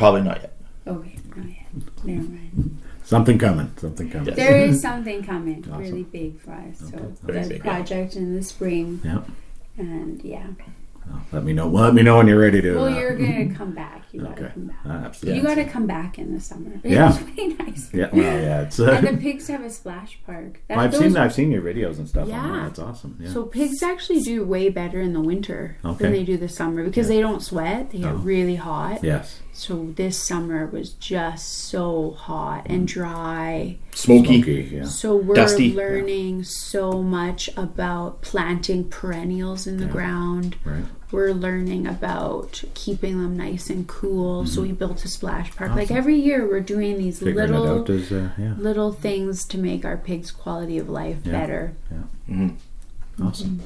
Probably 0.00 0.22
not 0.22 0.40
yet. 0.40 0.56
Okay, 0.86 1.18
not 1.36 1.46
yet. 1.46 2.04
Never 2.04 2.22
mind. 2.22 2.78
Something 3.04 3.38
coming. 3.38 3.72
Something 3.76 4.08
coming. 4.10 4.28
Yes. 4.28 4.36
There 4.36 4.56
is 4.58 4.80
something 4.80 5.22
coming 5.22 5.64
Awesome. 5.68 5.78
really 5.78 6.02
big 6.04 6.40
for 6.40 6.52
us. 6.52 6.78
So 6.78 6.86
Okay. 6.96 7.06
Very 7.22 7.42
the 7.42 7.48
big, 7.50 7.58
yeah. 7.58 7.62
project 7.74 8.16
in 8.16 8.34
the 8.36 8.42
spring, 8.42 9.00
Yeah. 9.04 9.22
and 9.76 10.22
yeah. 10.24 10.46
Well, 11.08 11.22
let 11.32 11.44
me 11.44 11.52
know. 11.52 11.66
Let 11.68 11.94
me 11.94 12.02
know 12.02 12.18
when 12.18 12.28
you're 12.28 12.38
ready 12.38 12.60
to. 12.62 12.74
Well, 12.76 12.84
uh, 12.84 12.98
you're 12.98 13.16
gonna 13.16 13.52
come 13.54 13.72
back. 13.72 14.04
You 14.12 14.20
gotta 14.20 14.32
Okay. 14.44 14.52
come 14.54 14.66
back. 14.66 14.76
uh, 14.86 15.06
absolutely. 15.06 15.40
You 15.40 15.46
gotta 15.46 15.64
come 15.64 15.86
back 15.86 16.18
in 16.18 16.34
the 16.34 16.40
summer. 16.40 16.70
Yeah. 16.84 17.08
It's 17.10 17.20
really 17.36 17.54
nice. 17.54 17.90
Yeah. 17.92 18.08
Well, 18.12 18.22
yeah. 18.22 18.62
It's. 18.62 18.78
Uh, 18.78 18.92
And 18.92 19.06
the 19.18 19.20
pigs 19.20 19.48
have 19.48 19.62
a 19.62 19.70
splash 19.70 20.18
park. 20.26 20.60
That- 20.68 20.78
I've 20.78 20.92
those- 20.92 21.00
seen. 21.00 21.16
I've 21.16 21.32
seen 21.34 21.50
your 21.50 21.62
videos 21.62 21.98
and 21.98 22.08
stuff. 22.08 22.28
Yeah. 22.28 22.60
That's 22.64 22.78
awesome. 22.78 23.16
Yeah. 23.20 23.30
So 23.30 23.42
pigs 23.44 23.82
actually 23.82 24.20
do 24.20 24.44
way 24.44 24.68
better 24.68 25.00
in 25.00 25.12
the 25.12 25.20
winter 25.20 25.76
Okay. 25.84 26.04
than 26.04 26.12
they 26.12 26.22
do 26.22 26.36
the 26.36 26.48
summer 26.48 26.84
because 26.84 27.08
they 27.08 27.20
don't 27.20 27.42
sweat. 27.42 27.90
They 27.90 27.98
get 27.98 28.12
Oh. 28.12 28.16
really 28.16 28.56
hot. 28.56 29.02
yes. 29.02 29.40
So 29.60 29.92
this 29.94 30.16
summer 30.18 30.64
was 30.64 30.94
just 30.94 31.46
so 31.68 32.12
hot 32.12 32.62
and 32.64 32.88
dry. 32.88 33.76
Smoky. 33.92 34.40
Smoky. 34.42 34.70
Yeah. 34.76 34.84
So 34.86 35.16
we're 35.16 35.34
Dusty. 35.34 35.74
learning 35.74 36.44
so 36.44 37.02
much 37.02 37.50
about 37.58 38.22
planting 38.22 38.88
perennials 38.88 39.66
in 39.66 39.76
the 39.76 39.84
ground. 39.84 40.56
Right. 40.64 40.84
We're 41.12 41.32
learning 41.32 41.86
about 41.86 42.64
keeping 42.72 43.20
them 43.20 43.36
nice 43.36 43.68
and 43.68 43.86
cool. 43.86 44.46
So 44.46 44.62
we 44.62 44.72
built 44.72 45.04
a 45.04 45.08
splash 45.08 45.54
park. 45.54 45.72
Like 45.72 45.88
Mm-hmm. 45.88 45.96
Every 45.98 46.16
year, 46.16 46.48
we're 46.48 46.60
doing 46.60 46.96
these 46.96 47.18
Figuring 47.18 47.52
little 47.52 47.92
as. 47.92 48.10
Uh, 48.10 48.30
yeah. 48.38 48.54
little 48.56 48.92
things 48.92 49.44
to 49.48 49.58
make 49.58 49.84
our 49.84 49.98
pigs' 49.98 50.30
quality 50.30 50.78
of 50.78 50.88
life 50.88 51.18
Yeah. 51.22 51.32
better. 51.32 51.72
Mhm. 52.30 52.54
Awesome. 53.22 53.60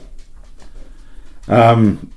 Um, 1.46 2.10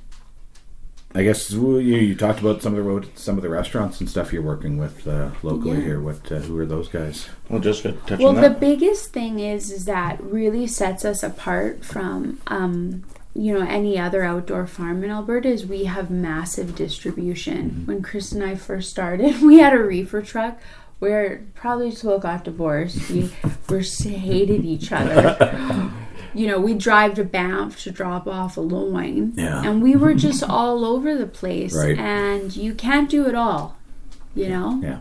I 1.14 1.22
guess 1.22 1.50
you, 1.50 1.78
you 1.78 2.14
talked 2.14 2.40
about 2.40 2.60
some 2.62 2.72
of 2.74 2.76
the 2.76 2.82
road, 2.82 3.08
some 3.16 3.36
of 3.38 3.42
the 3.42 3.48
restaurants 3.48 3.98
and 4.00 4.08
stuff 4.08 4.32
you're 4.32 4.42
working 4.42 4.76
with 4.76 5.06
uh, 5.08 5.30
locally 5.42 5.78
Yeah. 5.78 5.84
here. 5.84 6.00
What? 6.00 6.30
Uh, 6.30 6.38
who 6.40 6.56
are 6.58 6.66
those 6.66 6.88
guys? 6.88 7.28
Well, 7.48 7.60
Jessica, 7.60 7.92
touch 8.06 8.18
Well, 8.20 8.36
on 8.36 8.42
the 8.42 8.50
biggest 8.50 9.12
thing 9.12 9.40
is 9.40 9.70
is 9.70 9.86
that 9.86 10.22
really 10.22 10.66
sets 10.66 11.04
us 11.06 11.22
apart 11.22 11.82
from 11.84 12.40
um, 12.46 13.04
you 13.34 13.54
know 13.54 13.64
any 13.66 13.98
other 13.98 14.22
outdoor 14.22 14.66
farm 14.66 15.02
in 15.02 15.10
Alberta 15.10 15.48
is 15.48 15.64
we 15.66 15.84
have 15.84 16.10
massive 16.10 16.74
distribution. 16.74 17.84
When 17.86 18.02
Chris 18.02 18.32
and 18.32 18.44
I 18.44 18.54
first 18.54 18.90
started, 18.90 19.40
we 19.42 19.58
had 19.58 19.72
a 19.72 19.78
reefer 19.78 20.20
truck. 20.22 20.60
Where 20.98 21.44
probably 21.54 21.92
still 21.92 22.18
got 22.18 22.42
divorced. 22.44 23.08
We 23.08 23.30
we 23.68 23.82
hated 23.82 24.64
each 24.64 24.90
other. 24.90 25.92
You 26.34 26.46
know, 26.46 26.60
we 26.60 26.74
drive 26.74 27.14
to 27.14 27.24
Banff 27.24 27.82
to 27.84 27.90
drop 27.90 28.26
off 28.26 28.56
a 28.56 28.60
loin, 28.60 29.32
Yeah. 29.36 29.62
and 29.64 29.82
we 29.82 29.96
were 29.96 30.14
just 30.26 30.42
all 30.42 30.84
over 30.84 31.16
the 31.16 31.26
place. 31.26 31.74
Right. 31.74 31.98
And 31.98 32.54
you 32.54 32.74
can't 32.74 33.08
do 33.08 33.26
it 33.26 33.34
all, 33.34 33.76
you 34.34 34.48
know. 34.48 34.80
Yeah. 34.82 34.98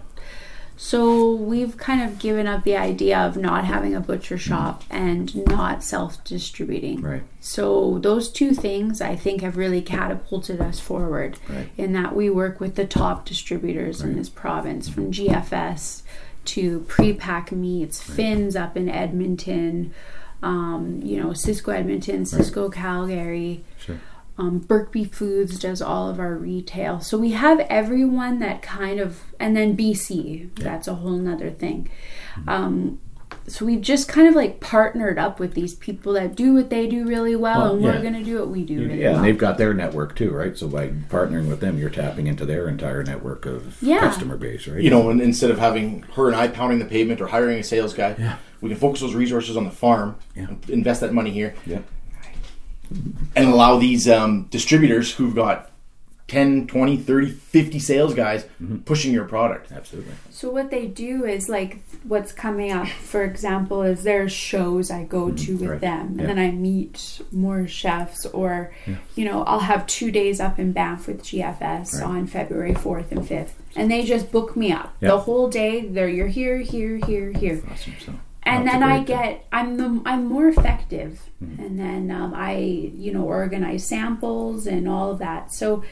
So 0.79 1.33
we've 1.33 1.75
kind 1.75 2.03
of 2.03 2.19
given 2.19 2.45
up 2.45 2.63
the 2.63 2.77
idea 2.77 3.17
of 3.17 3.35
not 3.35 3.65
having 3.65 3.95
a 3.95 3.99
butcher 3.99 4.35
mm. 4.35 4.39
shop 4.39 4.83
and 4.91 5.35
not 5.47 5.83
self-distributing. 5.83 7.01
Right. 7.01 7.23
So 7.39 7.97
those 7.97 8.29
two 8.29 8.53
things 8.53 9.01
I 9.01 9.15
think 9.15 9.41
have 9.41 9.57
really 9.57 9.81
catapulted 9.81 10.61
us 10.61 10.79
forward 10.79 11.39
Right. 11.49 11.69
in 11.77 11.93
that 11.93 12.15
we 12.15 12.29
work 12.29 12.59
with 12.59 12.75
the 12.75 12.85
top 12.85 13.25
distributors 13.25 14.01
in 14.01 14.15
this 14.15 14.29
province 14.29 14.87
from 14.87 15.11
mm-hmm. 15.11 15.33
GFS 15.33 16.03
to 16.45 16.81
pre-pack 16.81 17.51
meats, 17.51 18.01
Fins 18.01 18.55
up 18.55 18.77
in 18.77 18.87
Edmonton, 18.87 19.93
um, 20.43 21.01
you 21.03 21.19
know, 21.21 21.29
Sysco 21.29 21.73
Edmonton, 21.75 22.23
Sysco 22.23 22.71
Calgary. 22.71 23.63
Sure. 23.79 23.99
Um, 24.39 24.59
Berkby 24.61 25.11
Foods 25.11 25.57
does 25.57 25.81
all 25.81 26.09
of 26.11 26.19
our 26.19 26.35
retail. 26.35 26.99
So 27.01 27.17
we 27.17 27.31
have 27.31 27.59
everyone 27.71 28.37
that 28.39 28.61
kind 28.61 28.99
of, 28.99 29.19
and 29.39 29.57
then 29.57 29.75
BC, 29.75 30.53
that's 30.59 30.87
a 30.87 30.93
whole 30.93 31.17
nother 31.17 31.49
thing. 31.49 31.89
Um, 32.47 32.99
so 33.47 33.65
we've 33.65 33.81
just 33.81 34.07
kind 34.07 34.27
of 34.27 34.35
like 34.35 34.59
partnered 34.59 35.17
up 35.17 35.39
with 35.39 35.53
these 35.55 35.73
people 35.73 36.13
that 36.13 36.35
do 36.35 36.53
what 36.53 36.69
they 36.69 36.85
do 36.87 37.05
really 37.07 37.35
well, 37.35 37.61
Well, 37.61 37.73
and 37.75 37.81
yeah. 37.83 37.91
we're 37.95 38.01
going 38.01 38.13
to 38.13 38.23
do 38.23 38.37
what 38.39 38.49
we 38.49 38.63
do 38.63 38.79
really 38.81 39.01
Yeah, 39.01 39.07
well. 39.09 39.15
and 39.17 39.25
they've 39.25 39.37
got 39.37 39.57
their 39.57 39.73
network 39.73 40.15
too, 40.15 40.29
right? 40.31 40.55
So 40.55 40.67
by 40.67 40.89
partnering 40.89 41.47
with 41.47 41.59
them, 41.59 41.79
you're 41.79 41.89
tapping 41.89 42.27
into 42.27 42.45
their 42.45 42.67
entire 42.67 43.03
network 43.03 43.45
of 43.47 43.81
Yeah. 43.81 43.99
customer 44.01 44.37
base, 44.37 44.67
right? 44.67 44.83
you 44.83 44.89
know, 44.91 45.09
and 45.09 45.19
instead 45.19 45.49
of 45.49 45.57
having 45.59 46.03
her 46.15 46.27
and 46.27 46.35
I 46.35 46.47
pounding 46.49 46.77
the 46.79 46.85
pavement 46.85 47.21
or 47.21 47.27
hiring 47.27 47.57
a 47.59 47.63
sales 47.63 47.93
guy, 47.95 48.15
Yeah. 48.19 48.35
We 48.61 48.69
can 48.69 48.77
focus 48.77 49.01
those 49.01 49.13
resources 49.15 49.55
on 49.57 49.63
the 49.65 49.71
farm, 49.71 50.15
Yeah. 50.35 50.47
and 50.49 50.69
invest 50.69 51.01
that 51.01 51.13
money 51.13 51.31
here, 51.31 51.53
Yeah. 51.65 51.79
and 53.35 53.49
allow 53.49 53.77
these 53.77 54.07
um, 54.07 54.43
distributors 54.49 55.13
who've 55.13 55.35
got 55.35 55.71
10, 56.27 56.67
20, 56.67 56.97
30, 56.97 57.29
50 57.31 57.79
sales 57.79 58.13
guys 58.13 58.43
Mm-hmm. 58.61 58.77
pushing 58.79 59.13
your 59.13 59.23
product. 59.25 59.71
Absolutely. 59.71 60.11
So 60.29 60.49
what 60.51 60.69
they 60.71 60.85
do 60.87 61.23
is 61.23 61.47
like 61.47 61.79
what's 62.03 62.33
coming 62.33 62.71
up, 62.71 62.87
for 62.87 63.23
example, 63.23 63.81
is 63.81 64.03
there's 64.03 64.31
shows 64.33 64.91
I 64.91 65.03
go 65.05 65.31
to 65.31 65.51
with 65.53 65.61
Mm-hmm. 65.61 65.67
right. 65.69 65.81
them, 65.81 66.07
and 66.11 66.19
Yeah. 66.21 66.25
then 66.27 66.39
I 66.39 66.51
meet 66.51 67.21
more 67.31 67.65
chefs, 67.67 68.25
or 68.25 68.73
you 69.15 69.23
know, 69.23 69.43
I'll 69.43 69.59
have 69.61 69.87
two 69.87 70.11
days 70.11 70.41
up 70.41 70.59
in 70.59 70.73
Banff 70.73 71.07
with 71.07 71.23
GFS 71.23 71.93
Right. 72.01 72.03
on 72.03 72.27
February 72.27 72.73
fourth 72.75 73.09
and 73.13 73.25
fifth, 73.25 73.55
and 73.77 73.89
they 73.89 74.03
just 74.03 74.29
book 74.29 74.57
me 74.57 74.71
up 74.73 74.95
Yeah. 74.99 75.09
the 75.11 75.19
whole 75.19 75.47
day. 75.49 75.87
They're 75.87 76.09
you're 76.09 76.27
here, 76.27 76.57
here, 76.57 76.97
here, 76.97 77.31
here, 77.31 77.61
Awesome. 77.71 77.93
So 78.05 78.13
and 78.47 78.67
That's 78.67 78.73
then 78.79 78.83
I 78.83 79.03
get 79.03 79.45
I'm 79.51 79.77
the 79.77 80.01
I'm 80.05 80.25
more 80.25 80.47
effective, 80.47 81.21
and 81.41 81.79
then 81.79 82.09
um, 82.11 82.33
I 82.35 82.57
you 82.57 83.11
know 83.13 83.23
organize 83.23 83.85
samples 83.85 84.65
and 84.67 84.87
all 84.87 85.11
of 85.11 85.19
that. 85.19 85.53
So 85.53 85.83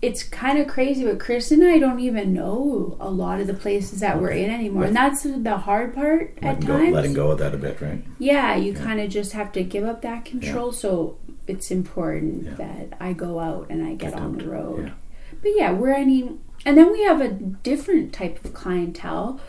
it's 0.00 0.24
kind 0.24 0.58
of 0.58 0.66
crazy, 0.66 1.04
but 1.04 1.20
Chris 1.20 1.52
and 1.52 1.62
I 1.64 1.78
don't 1.78 2.00
even 2.00 2.32
know 2.32 2.96
a 2.98 3.08
lot 3.08 3.40
of 3.40 3.46
the 3.46 3.54
places 3.54 4.00
that 4.00 4.20
we're 4.20 4.30
in 4.30 4.50
anymore, 4.50 4.84
and 4.84 4.96
that's 4.96 5.22
the 5.22 5.56
hard 5.58 5.94
part 5.94 6.36
at 6.42 6.54
letting 6.60 6.66
go, 6.66 6.76
times. 6.78 6.92
letting 6.94 7.14
go 7.14 7.30
of 7.30 7.38
that 7.38 7.54
a 7.54 7.58
bit, 7.58 7.80
right? 7.80 8.04
Yeah, 8.18 8.56
you 8.56 8.72
kind 8.74 9.00
of 9.00 9.10
just 9.10 9.32
have 9.32 9.52
to 9.52 9.62
give 9.62 9.84
up 9.84 10.02
that 10.02 10.24
control. 10.24 10.72
So 10.72 11.18
it's 11.46 11.70
important 11.70 12.44
Yeah. 12.44 12.54
that 12.54 12.96
I 13.00 13.12
go 13.12 13.38
out 13.38 13.66
and 13.70 13.84
I 13.86 13.94
get 13.94 14.12
on 14.14 14.22
out, 14.34 14.38
the 14.38 14.48
road. 14.48 14.86
yeah. 14.86 14.92
But 15.40 15.50
yeah, 15.56 15.70
we're 15.72 15.92
any, 15.94 16.36
and 16.66 16.76
then 16.76 16.90
we 16.92 17.02
have 17.04 17.20
a 17.20 17.28
different 17.28 18.12
type 18.12 18.44
of 18.44 18.52
clientele, 18.54 19.40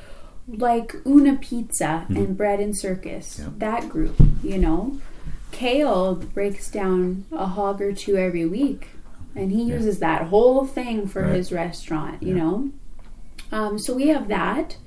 like 0.48 0.96
Una 1.06 1.38
Pizza 1.38 2.06
and 2.10 2.36
Bread 2.38 2.60
and 2.60 2.78
Circus. 2.78 3.40
Mm-hmm. 3.40 3.60
That 3.60 3.90
group, 3.90 4.16
you 4.44 4.58
know, 4.58 5.00
Kale 5.52 6.16
breaks 6.16 6.70
down 6.70 7.26
a 7.32 7.46
hog 7.48 7.82
or 7.82 7.94
two 7.94 8.18
every 8.18 8.46
week, 8.46 8.90
and 9.36 9.52
he 9.52 9.64
uses 9.64 10.00
that 10.00 10.24
whole 10.28 10.66
thing 10.66 11.08
for 11.08 11.22
Right. 11.24 11.36
his 11.36 11.52
restaurant. 11.52 12.22
You 12.24 12.34
know, 12.36 12.72
um, 13.52 13.80
so 13.80 13.94
we 13.94 14.08
have 14.08 14.28
that. 14.28 14.78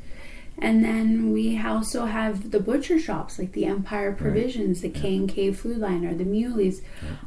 And 0.58 0.82
then 0.82 1.32
we 1.32 1.60
also 1.62 2.06
have 2.06 2.50
the 2.50 2.60
butcher 2.60 2.98
shops 2.98 3.38
like 3.38 3.52
the 3.52 3.66
Empire 3.66 4.12
Provisions, 4.12 4.80
the 4.80 4.88
K 4.88 5.14
and 5.14 5.28
K 5.28 5.52
Food 5.52 5.76
Liner, 5.78 6.14
the 6.14 6.24
Meuwly's, 6.24 6.80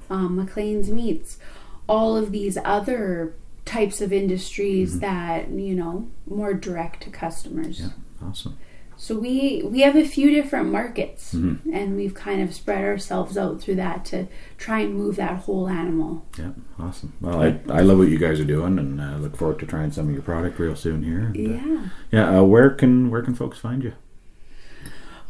um, 0.10 0.36
McLean's 0.36 0.90
Meats, 0.90 1.38
all 1.88 2.18
of 2.18 2.32
these 2.32 2.58
other 2.66 3.36
types 3.66 4.02
of 4.02 4.12
industries 4.12 4.92
Mm-hmm. 4.98 5.00
that 5.02 5.50
you 5.52 5.76
know 5.76 6.08
more 6.28 6.54
direct 6.56 7.04
to 7.04 7.12
customers. 7.12 7.82
Yeah, 7.82 7.90
awesome. 8.24 8.58
So 9.02 9.18
we 9.18 9.62
we 9.64 9.80
have 9.82 9.96
a 9.96 10.04
few 10.06 10.30
different 10.30 10.70
markets, 10.72 11.34
Mm-hmm. 11.34 11.74
and 11.74 11.96
we've 11.96 12.14
kind 12.14 12.42
of 12.42 12.54
spread 12.54 12.84
ourselves 12.84 13.38
out 13.38 13.62
through 13.62 13.76
that 13.76 14.04
to 14.06 14.28
try 14.58 14.80
and 14.82 14.94
move 14.94 15.16
that 15.16 15.38
whole 15.44 15.70
animal. 15.70 16.26
Yeah, 16.38 16.52
awesome. 16.78 17.14
Well, 17.22 17.42
I, 17.42 17.60
I 17.70 17.80
love 17.80 17.98
what 17.98 18.10
you 18.10 18.18
guys 18.18 18.42
are 18.42 18.46
doing, 18.46 18.78
and 18.78 19.00
uh, 19.00 19.16
look 19.18 19.38
forward 19.38 19.60
to 19.60 19.66
trying 19.66 19.92
some 19.94 20.08
of 20.10 20.14
your 20.14 20.22
product 20.22 20.60
real 20.60 20.76
soon 20.76 21.04
here. 21.04 21.20
And, 21.20 21.38
uh, 21.38 21.50
Yeah. 21.50 21.90
yeah. 22.12 22.40
Uh, 22.40 22.44
where 22.44 22.70
can 22.72 23.10
where 23.10 23.22
can 23.22 23.36
folks 23.36 23.58
find 23.58 23.84
you? 23.84 23.94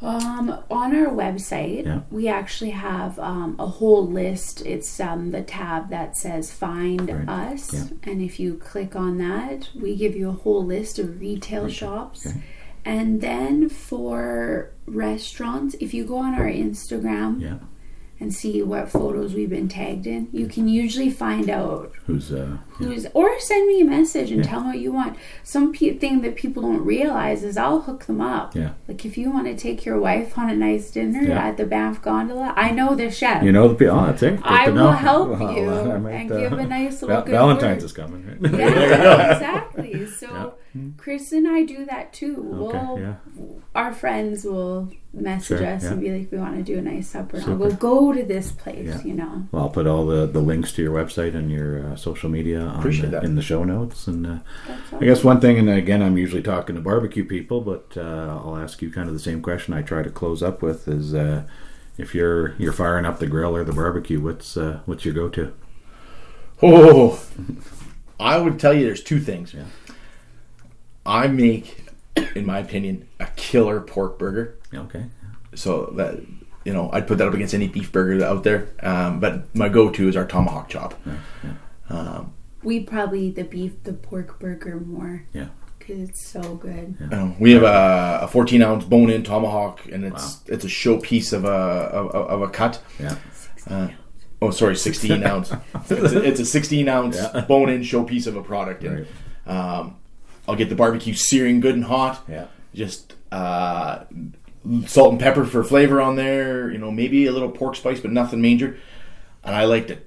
Um, 0.01 0.57
on 0.71 0.95
our 0.95 1.11
website, 1.13 1.85
Yeah. 1.85 1.99
we 2.09 2.29
actually 2.29 2.69
have 2.71 3.19
um, 3.19 3.57
a 3.59 3.67
whole 3.67 4.07
list. 4.07 4.65
It's 4.65 4.97
um, 4.99 5.31
the 5.31 5.41
tab 5.41 5.89
that 5.89 6.15
says 6.15 6.51
"Find 6.51 7.09
Right. 7.09 7.27
Us," 7.51 7.73
Yeah. 7.73 8.11
and 8.11 8.21
if 8.21 8.39
you 8.39 8.53
click 8.55 8.95
on 8.95 9.17
that, 9.17 9.69
we 9.79 9.95
give 9.97 10.15
you 10.15 10.29
a 10.29 10.33
whole 10.33 10.65
list 10.65 10.99
of 10.99 11.19
retail 11.19 11.67
shops. 11.67 12.25
Okay. 12.25 12.41
And 12.85 13.21
then 13.21 13.69
for 13.69 14.71
restaurants, 14.85 15.75
if 15.79 15.93
you 15.93 16.05
go 16.05 16.17
on 16.17 16.33
our 16.33 16.47
Instagram 16.47 17.41
Yeah, 17.41 17.57
and 18.21 18.33
see 18.33 18.61
what 18.63 18.89
photos 18.89 19.33
we've 19.33 19.49
been 19.49 19.69
tagged 19.69 20.05
in, 20.07 20.27
you 20.33 20.47
can 20.47 20.67
usually 20.67 21.09
find 21.09 21.49
out 21.49 21.93
who's 22.05 22.31
uh, 22.33 22.57
yeah. 22.81 22.87
who's 22.87 23.05
or 23.13 23.39
send 23.39 23.67
me 23.67 23.81
a 23.81 23.85
message 23.85 24.31
and 24.31 24.43
Yeah. 24.43 24.49
tell 24.49 24.61
me 24.61 24.67
what 24.67 24.79
you 24.79 24.91
want. 24.91 25.17
Some 25.43 25.71
pe- 25.73 25.97
thing 25.97 26.21
that 26.21 26.35
people 26.35 26.63
don't 26.63 26.83
realize 26.83 27.43
is 27.43 27.55
I'll 27.57 27.81
hook 27.81 28.05
them 28.07 28.19
up. 28.21 28.55
Yeah. 28.55 28.71
Like 28.87 29.05
if 29.05 29.17
you 29.17 29.29
want 29.31 29.47
to 29.47 29.55
take 29.55 29.85
your 29.85 29.99
wife 29.99 30.37
on 30.37 30.49
a 30.49 30.55
nice 30.55 30.89
dinner 30.91 31.31
at 31.31 31.57
the 31.57 31.65
Banff 31.65 32.01
Gondola, 32.01 32.53
I 32.57 32.71
know 32.71 32.95
the 32.95 33.09
chef. 33.11 33.43
You 33.43 33.51
know 33.53 33.67
the 33.69 33.75
people. 33.75 33.99
Oh, 33.99 34.05
that's 34.07 34.23
it. 34.23 34.37
Good 34.37 34.45
I 34.45 34.69
will 34.69 34.91
help 34.91 35.29
Well, 35.39 35.55
you 35.57 35.69
uh, 35.69 35.99
might, 35.99 36.11
and 36.13 36.31
uh, 36.31 36.39
give 36.39 36.53
a 36.53 36.65
nice 36.65 37.01
little 37.01 37.21
Val- 37.21 37.25
Valentine's 37.25 37.83
word. 37.83 37.85
is 37.85 37.93
coming. 37.93 38.25
Right? 38.41 38.53
Yeah, 38.59 39.33
exactly. 39.33 40.07
So 40.19 40.55
Chris 40.97 41.31
and 41.31 41.47
I 41.47 41.63
do 41.63 41.85
that 41.85 42.13
too. 42.13 42.35
Okay. 42.37 42.77
We'll 42.77 42.99
Yeah. 42.99 43.15
our 43.73 43.91
friends 43.93 44.43
will 44.45 44.91
message 45.13 45.57
Sure, 45.59 45.65
us 45.67 45.83
yeah. 45.83 45.91
and 45.91 46.01
be 46.01 46.11
like, 46.11 46.31
"We 46.31 46.37
want 46.37 46.57
to 46.57 46.63
do 46.63 46.77
a 46.77 46.81
nice 46.81 47.07
supper." 47.07 47.37
And 47.37 47.45
I'll 47.45 47.57
go 47.57 47.71
go 47.71 48.13
to 48.13 48.23
this 48.23 48.51
place. 48.51 48.87
Yeah. 48.87 49.01
You 49.03 49.13
know. 49.15 49.47
Well, 49.51 49.63
I'll 49.63 49.69
put 49.69 49.87
all 49.87 50.05
the, 50.05 50.27
the 50.27 50.41
links 50.41 50.71
to 50.73 50.83
your 50.83 50.93
website 50.93 51.33
and 51.35 51.49
your 51.51 51.83
uh, 51.91 51.95
social 51.95 52.29
media 52.29 52.61
on 52.61 52.83
the, 52.83 53.21
in 53.23 53.35
the 53.35 53.41
show 53.41 53.63
notes. 53.63 54.05
And 54.07 54.27
uh, 54.27 54.37
That's 54.67 54.93
I 54.93 55.05
guess 55.05 55.23
one 55.23 55.39
thing, 55.41 55.57
and 55.57 55.69
again, 55.69 56.01
I'm 56.03 56.17
usually 56.17 56.43
talking 56.43 56.75
to 56.75 56.81
barbecue 56.81 57.25
people, 57.25 57.61
but 57.61 57.97
uh, 57.97 58.39
I'll 58.43 58.57
ask 58.57 58.81
you 58.81 58.91
kind 58.91 59.07
of 59.07 59.13
the 59.13 59.19
same 59.19 59.41
question 59.41 59.73
I 59.73 59.81
try 59.81 60.03
to 60.03 60.09
close 60.11 60.43
up 60.43 60.61
with: 60.61 60.87
is 60.87 61.13
uh, 61.15 61.43
if 61.97 62.13
you're 62.13 62.53
you're 62.59 62.73
firing 62.73 63.05
up 63.05 63.17
the 63.19 63.27
grill 63.27 63.55
or 63.55 63.63
the 63.63 63.73
barbecue, 63.73 64.19
what's 64.21 64.55
uh, 64.55 64.79
what's 64.85 65.03
your 65.03 65.13
go-to? 65.15 65.51
Oh, 66.61 67.19
I 68.19 68.37
would 68.37 68.59
tell 68.59 68.73
you 68.73 68.85
there's 68.85 69.01
two 69.03 69.19
things. 69.19 69.53
Yeah. 69.53 69.63
I 71.05 71.27
make, 71.27 71.85
in 72.35 72.45
my 72.45 72.59
opinion, 72.59 73.07
a 73.19 73.27
killer 73.35 73.81
pork 73.81 74.19
burger. 74.19 74.57
Okay. 74.73 75.05
So 75.55 75.87
that 75.97 76.19
you 76.65 76.73
know, 76.73 76.89
I'd 76.91 77.07
put 77.07 77.17
that 77.19 77.27
up 77.27 77.33
against 77.33 77.53
any 77.53 77.67
beef 77.67 77.91
burger 77.91 78.23
out 78.23 78.43
there. 78.43 78.69
Um, 78.83 79.19
but 79.19 79.53
my 79.55 79.69
go-to 79.69 80.07
is 80.09 80.15
our 80.15 80.25
tomahawk 80.25 80.69
chop. 80.69 80.93
Um, 81.89 82.33
We 82.63 82.81
probably 82.81 83.27
eat 83.27 83.35
the 83.35 83.43
beef, 83.45 83.81
the 83.83 83.93
pork 83.93 84.37
burger 84.39 84.79
more 84.79 85.23
Yeah. 85.33 85.47
because 85.79 86.01
it's 86.09 86.27
so 86.27 86.41
good. 86.55 86.95
Um, 87.11 87.39
we 87.39 87.51
have 87.53 87.63
a, 87.63 88.19
a 88.23 88.27
14 88.27 88.61
ounce 88.61 88.83
bone 88.83 89.09
in 89.09 89.23
tomahawk, 89.23 89.85
and 89.91 90.03
it's 90.03 90.41
it's 90.47 90.65
a 90.65 90.67
showpiece 90.67 91.31
of 91.33 91.45
a 91.45 91.47
of, 91.49 92.11
of 92.11 92.41
a 92.41 92.49
cut. 92.49 92.81
Yeah. 92.99 93.15
Uh, 93.67 93.87
oh, 94.41 94.51
sorry, 94.51 94.75
16 94.75 95.23
ounce. 95.23 95.51
It's 95.89 95.91
a, 96.13 96.23
it's 96.23 96.39
a 96.41 96.45
16 96.45 96.87
ounce 96.89 97.15
Yeah. 97.15 97.45
bone 97.47 97.69
in 97.69 97.81
showpiece 97.81 98.27
of 98.27 98.35
a 98.35 98.43
product. 98.43 98.83
And, 98.83 99.07
Right. 99.47 99.93
I'll 100.49 100.55
get 100.55 100.69
the 100.69 100.75
barbecue 100.75 101.13
searing 101.13 101.59
good 101.59 101.75
and 101.75 101.85
hot. 101.85 102.23
Yeah. 102.27 102.47
Just 102.73 103.13
uh, 103.31 104.03
salt 104.87 105.11
and 105.11 105.19
pepper 105.19 105.45
for 105.45 105.63
flavor 105.63 106.01
on 106.01 106.15
there. 106.15 106.71
You 106.71 106.79
know, 106.79 106.91
maybe 106.91 107.27
a 107.27 107.31
little 107.31 107.51
pork 107.51 107.75
spice, 107.75 107.99
but 107.99 108.11
nothing 108.11 108.41
major. 108.41 108.77
And 109.43 109.55
I 109.55 109.65
like 109.65 109.87
to 109.87 109.97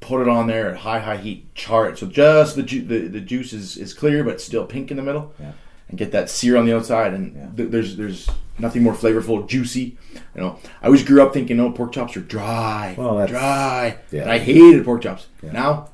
put 0.00 0.22
it 0.22 0.28
on 0.28 0.46
there 0.48 0.70
at 0.70 0.78
high 0.78 0.98
high 0.98 1.18
heat, 1.18 1.54
char 1.54 1.88
it 1.88 1.98
so 1.98 2.06
just 2.06 2.56
the 2.56 2.62
ju- 2.62 2.82
the, 2.82 3.06
the 3.08 3.20
juice 3.20 3.52
is, 3.52 3.76
is 3.76 3.92
clear 3.94 4.24
but 4.24 4.40
still 4.40 4.64
pink 4.64 4.90
in 4.90 4.96
the 4.96 5.02
middle, 5.02 5.32
Yeah. 5.38 5.52
and 5.88 5.98
get 5.98 6.10
that 6.12 6.30
sear 6.30 6.56
on 6.56 6.64
the 6.66 6.74
outside. 6.74 7.12
And 7.14 7.36
Yeah. 7.36 7.46
th- 7.56 7.70
there's 7.70 7.96
there's 7.96 8.28
nothing 8.58 8.82
more 8.82 8.94
flavorful, 8.94 9.46
juicy. 9.48 9.96
You 10.34 10.40
know, 10.40 10.58
I 10.82 10.86
always 10.86 11.04
grew 11.04 11.22
up 11.22 11.32
thinking, 11.32 11.58
no, 11.58 11.70
pork 11.70 11.92
chops 11.92 12.16
are 12.16 12.20
dry, 12.22 12.94
Well, 12.98 13.16
that's- 13.18 13.30
dry. 13.30 13.98
yeah. 14.10 14.22
And 14.22 14.30
I 14.32 14.38
hated 14.38 14.84
pork 14.84 15.02
chops. 15.02 15.26
Now 15.42 15.90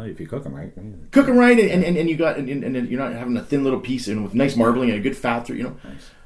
Well, 0.00 0.08
if 0.08 0.18
you 0.18 0.26
cook 0.26 0.44
them 0.44 0.54
right. 0.54 0.72
cook 1.10 1.26
them 1.26 1.36
right, 1.36 1.58
and, 1.58 1.84
and, 1.84 1.96
and 1.96 2.08
you 2.08 2.16
got 2.16 2.38
and, 2.38 2.48
and, 2.48 2.74
and 2.76 2.88
you're 2.88 3.00
not 3.00 3.12
having 3.12 3.36
a 3.36 3.42
thin 3.42 3.64
little 3.64 3.80
piece, 3.80 4.08
and 4.08 4.22
with 4.22 4.34
nice 4.34 4.56
marbling 4.56 4.88
and 4.90 4.98
a 4.98 5.02
good 5.02 5.16
fat 5.16 5.46
through. 5.46 5.56
You 5.56 5.62
know, 5.64 5.76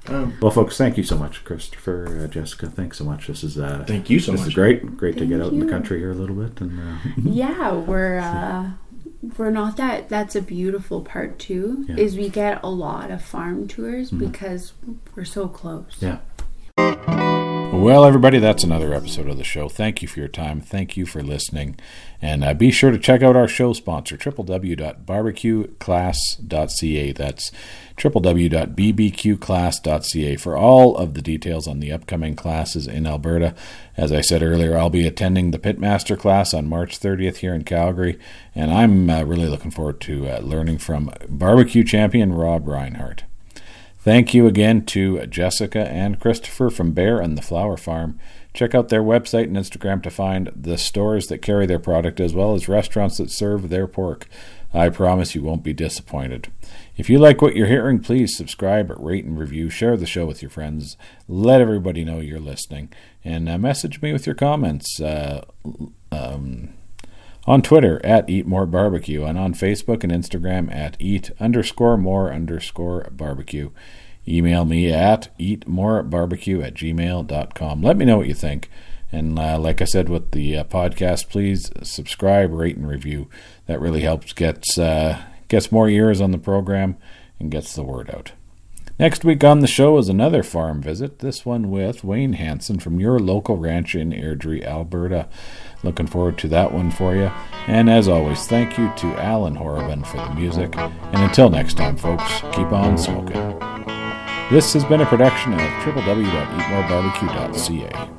um, 0.06 0.38
Well, 0.40 0.52
folks, 0.52 0.76
thank 0.76 0.96
you 0.96 1.02
so 1.02 1.18
much, 1.18 1.42
Christopher, 1.44 2.22
uh, 2.24 2.26
Jessica. 2.28 2.68
Thanks 2.68 2.98
so 2.98 3.04
much. 3.04 3.26
This 3.26 3.42
is 3.42 3.58
uh, 3.58 3.84
thank 3.86 4.10
you 4.10 4.20
so 4.20 4.32
this 4.32 4.42
much. 4.42 4.48
is 4.48 4.54
great. 4.54 4.96
Great 4.96 5.14
to 5.14 5.20
Thank 5.20 5.30
get 5.30 5.40
out 5.40 5.52
in 5.52 5.58
the 5.60 5.66
country 5.70 5.98
here 5.98 6.12
a 6.12 6.14
little 6.14 6.36
bit. 6.36 6.60
And 6.60 6.78
uh, 6.78 6.98
yeah, 7.24 7.72
we're 7.72 8.18
uh, 8.20 8.70
we're 9.36 9.50
not 9.50 9.76
that. 9.78 10.08
That's 10.08 10.36
a 10.36 10.42
beautiful 10.42 11.00
part 11.00 11.38
too. 11.38 11.84
Yeah. 11.88 11.96
Is 11.96 12.16
we 12.16 12.28
get 12.28 12.60
a 12.62 12.70
lot 12.70 13.10
of 13.10 13.22
farm 13.22 13.66
tours 13.66 14.10
because 14.10 14.72
we're 15.16 15.24
so 15.24 15.48
close. 15.48 15.96
yeah. 16.00 16.18
Well, 17.84 18.06
everybody, 18.06 18.38
that's 18.38 18.64
another 18.64 18.94
episode 18.94 19.28
of 19.28 19.36
the 19.36 19.44
show. 19.44 19.68
Thank 19.68 20.00
you 20.00 20.08
for 20.08 20.18
your 20.18 20.26
time. 20.26 20.62
Thank 20.62 20.96
you 20.96 21.04
for 21.04 21.22
listening. 21.22 21.76
And 22.22 22.42
uh, 22.42 22.54
be 22.54 22.70
sure 22.70 22.90
to 22.90 22.98
check 22.98 23.22
out 23.22 23.36
our 23.36 23.46
show 23.46 23.74
sponsor, 23.74 24.16
www.barbecueclass.ca. 24.16 27.12
That's 27.12 27.52
www.bbqclass.ca 27.98 30.36
for 30.36 30.56
all 30.56 30.96
of 30.96 31.12
the 31.12 31.20
details 31.20 31.68
on 31.68 31.80
the 31.80 31.92
upcoming 31.92 32.34
classes 32.34 32.86
in 32.86 33.06
Alberta. 33.06 33.54
As 33.98 34.10
I 34.10 34.22
said 34.22 34.42
earlier, 34.42 34.78
I'll 34.78 34.88
be 34.88 35.06
attending 35.06 35.50
the 35.50 35.58
Pitmaster 35.58 36.18
class 36.18 36.54
on 36.54 36.66
March 36.66 36.98
30th 36.98 37.36
here 37.36 37.54
in 37.54 37.64
Calgary, 37.64 38.18
and 38.54 38.72
I'm 38.72 39.10
uh, 39.10 39.24
really 39.24 39.48
looking 39.48 39.70
forward 39.70 40.00
to 40.00 40.26
uh, 40.26 40.38
learning 40.38 40.78
from 40.78 41.12
barbecue 41.28 41.84
champion 41.84 42.32
Rob 42.32 42.66
Reinhardt. 42.66 43.24
Thank 44.04 44.34
you 44.34 44.46
again 44.46 44.84
to 44.84 45.24
Jessica 45.28 45.88
and 45.88 46.20
Christopher 46.20 46.68
from 46.68 46.92
Bear 46.92 47.20
and 47.20 47.38
the 47.38 47.42
Flower 47.42 47.78
Farm. 47.78 48.20
Check 48.52 48.74
out 48.74 48.90
their 48.90 49.02
website 49.02 49.44
and 49.44 49.56
Instagram 49.56 50.02
to 50.02 50.10
find 50.10 50.52
the 50.54 50.76
stores 50.76 51.28
that 51.28 51.38
carry 51.38 51.64
their 51.64 51.78
product 51.78 52.20
as 52.20 52.34
well 52.34 52.52
as 52.52 52.68
restaurants 52.68 53.16
that 53.16 53.30
serve 53.30 53.70
their 53.70 53.86
pork. 53.86 54.26
I 54.74 54.90
promise 54.90 55.34
you 55.34 55.42
won't 55.42 55.62
be 55.62 55.72
disappointed. 55.72 56.52
If 56.98 57.08
you 57.08 57.18
like 57.18 57.40
what 57.40 57.56
you're 57.56 57.66
hearing, 57.66 57.98
please 57.98 58.36
subscribe, 58.36 58.94
rate, 58.98 59.24
and 59.24 59.38
review. 59.38 59.70
Share 59.70 59.96
the 59.96 60.04
show 60.04 60.26
with 60.26 60.42
your 60.42 60.50
friends. 60.50 60.98
Let 61.26 61.62
everybody 61.62 62.04
know 62.04 62.20
you're 62.20 62.38
listening. 62.38 62.92
And 63.24 63.48
uh, 63.48 63.56
message 63.56 64.02
me 64.02 64.12
with 64.12 64.26
your 64.26 64.34
comments. 64.34 65.00
Uh, 65.00 65.46
um, 66.12 66.73
on 67.46 67.62
Twitter 67.62 68.04
at 68.04 68.28
Eat 68.28 68.46
More 68.46 68.66
Barbecue 68.66 69.24
and 69.24 69.38
on 69.38 69.54
Facebook 69.54 70.02
and 70.02 70.12
Instagram 70.12 70.74
at 70.74 70.96
Eat 70.98 71.30
underscore 71.38 71.96
more 71.96 72.32
underscore 72.32 73.08
barbecue. 73.10 73.70
Email 74.26 74.64
me 74.64 74.90
at 74.90 75.36
eatmorebarbecue 75.38 76.64
at 76.64 76.74
gmail.com. 76.74 77.82
Let 77.82 77.96
me 77.96 78.04
know 78.06 78.16
what 78.16 78.26
you 78.26 78.34
think. 78.34 78.70
And 79.12 79.38
uh, 79.38 79.58
like 79.58 79.82
I 79.82 79.84
said 79.84 80.08
with 80.08 80.30
the 80.30 80.58
uh, 80.58 80.64
podcast, 80.64 81.28
please 81.28 81.70
subscribe, 81.82 82.50
rate, 82.50 82.76
and 82.76 82.88
review. 82.88 83.28
That 83.66 83.80
really 83.80 84.00
helps 84.00 84.32
gets 84.32 84.78
uh, 84.78 85.22
gets 85.48 85.70
more 85.70 85.88
ears 85.88 86.20
on 86.20 86.30
the 86.30 86.38
program 86.38 86.96
and 87.38 87.50
gets 87.50 87.74
the 87.74 87.84
word 87.84 88.10
out. 88.10 88.32
Next 88.98 89.24
week 89.24 89.42
on 89.42 89.58
the 89.58 89.66
show 89.66 89.98
is 89.98 90.08
another 90.08 90.44
farm 90.44 90.80
visit, 90.80 91.18
this 91.18 91.44
one 91.44 91.70
with 91.70 92.04
Wayne 92.04 92.34
Hanson 92.34 92.78
from 92.78 93.00
your 93.00 93.18
local 93.18 93.56
ranch 93.56 93.94
in 93.96 94.10
Airdrie, 94.10 94.64
Alberta. 94.64 95.28
Looking 95.84 96.06
forward 96.06 96.38
to 96.38 96.48
that 96.48 96.72
one 96.72 96.90
for 96.90 97.14
you. 97.14 97.30
And 97.66 97.90
as 97.90 98.08
always, 98.08 98.46
thank 98.46 98.78
you 98.78 98.90
to 98.96 99.06
Alan 99.20 99.54
Horabin 99.54 100.06
for 100.06 100.16
the 100.16 100.34
music. 100.34 100.74
And 100.76 100.94
until 101.12 101.50
next 101.50 101.74
time, 101.74 101.98
folks, 101.98 102.24
keep 102.52 102.72
on 102.72 102.96
smoking. 102.96 103.58
This 104.50 104.72
has 104.72 104.82
been 104.84 105.02
a 105.02 105.06
production 105.06 105.52
of 105.52 105.60
www.eatmorebarbecue.ca. 105.60 108.14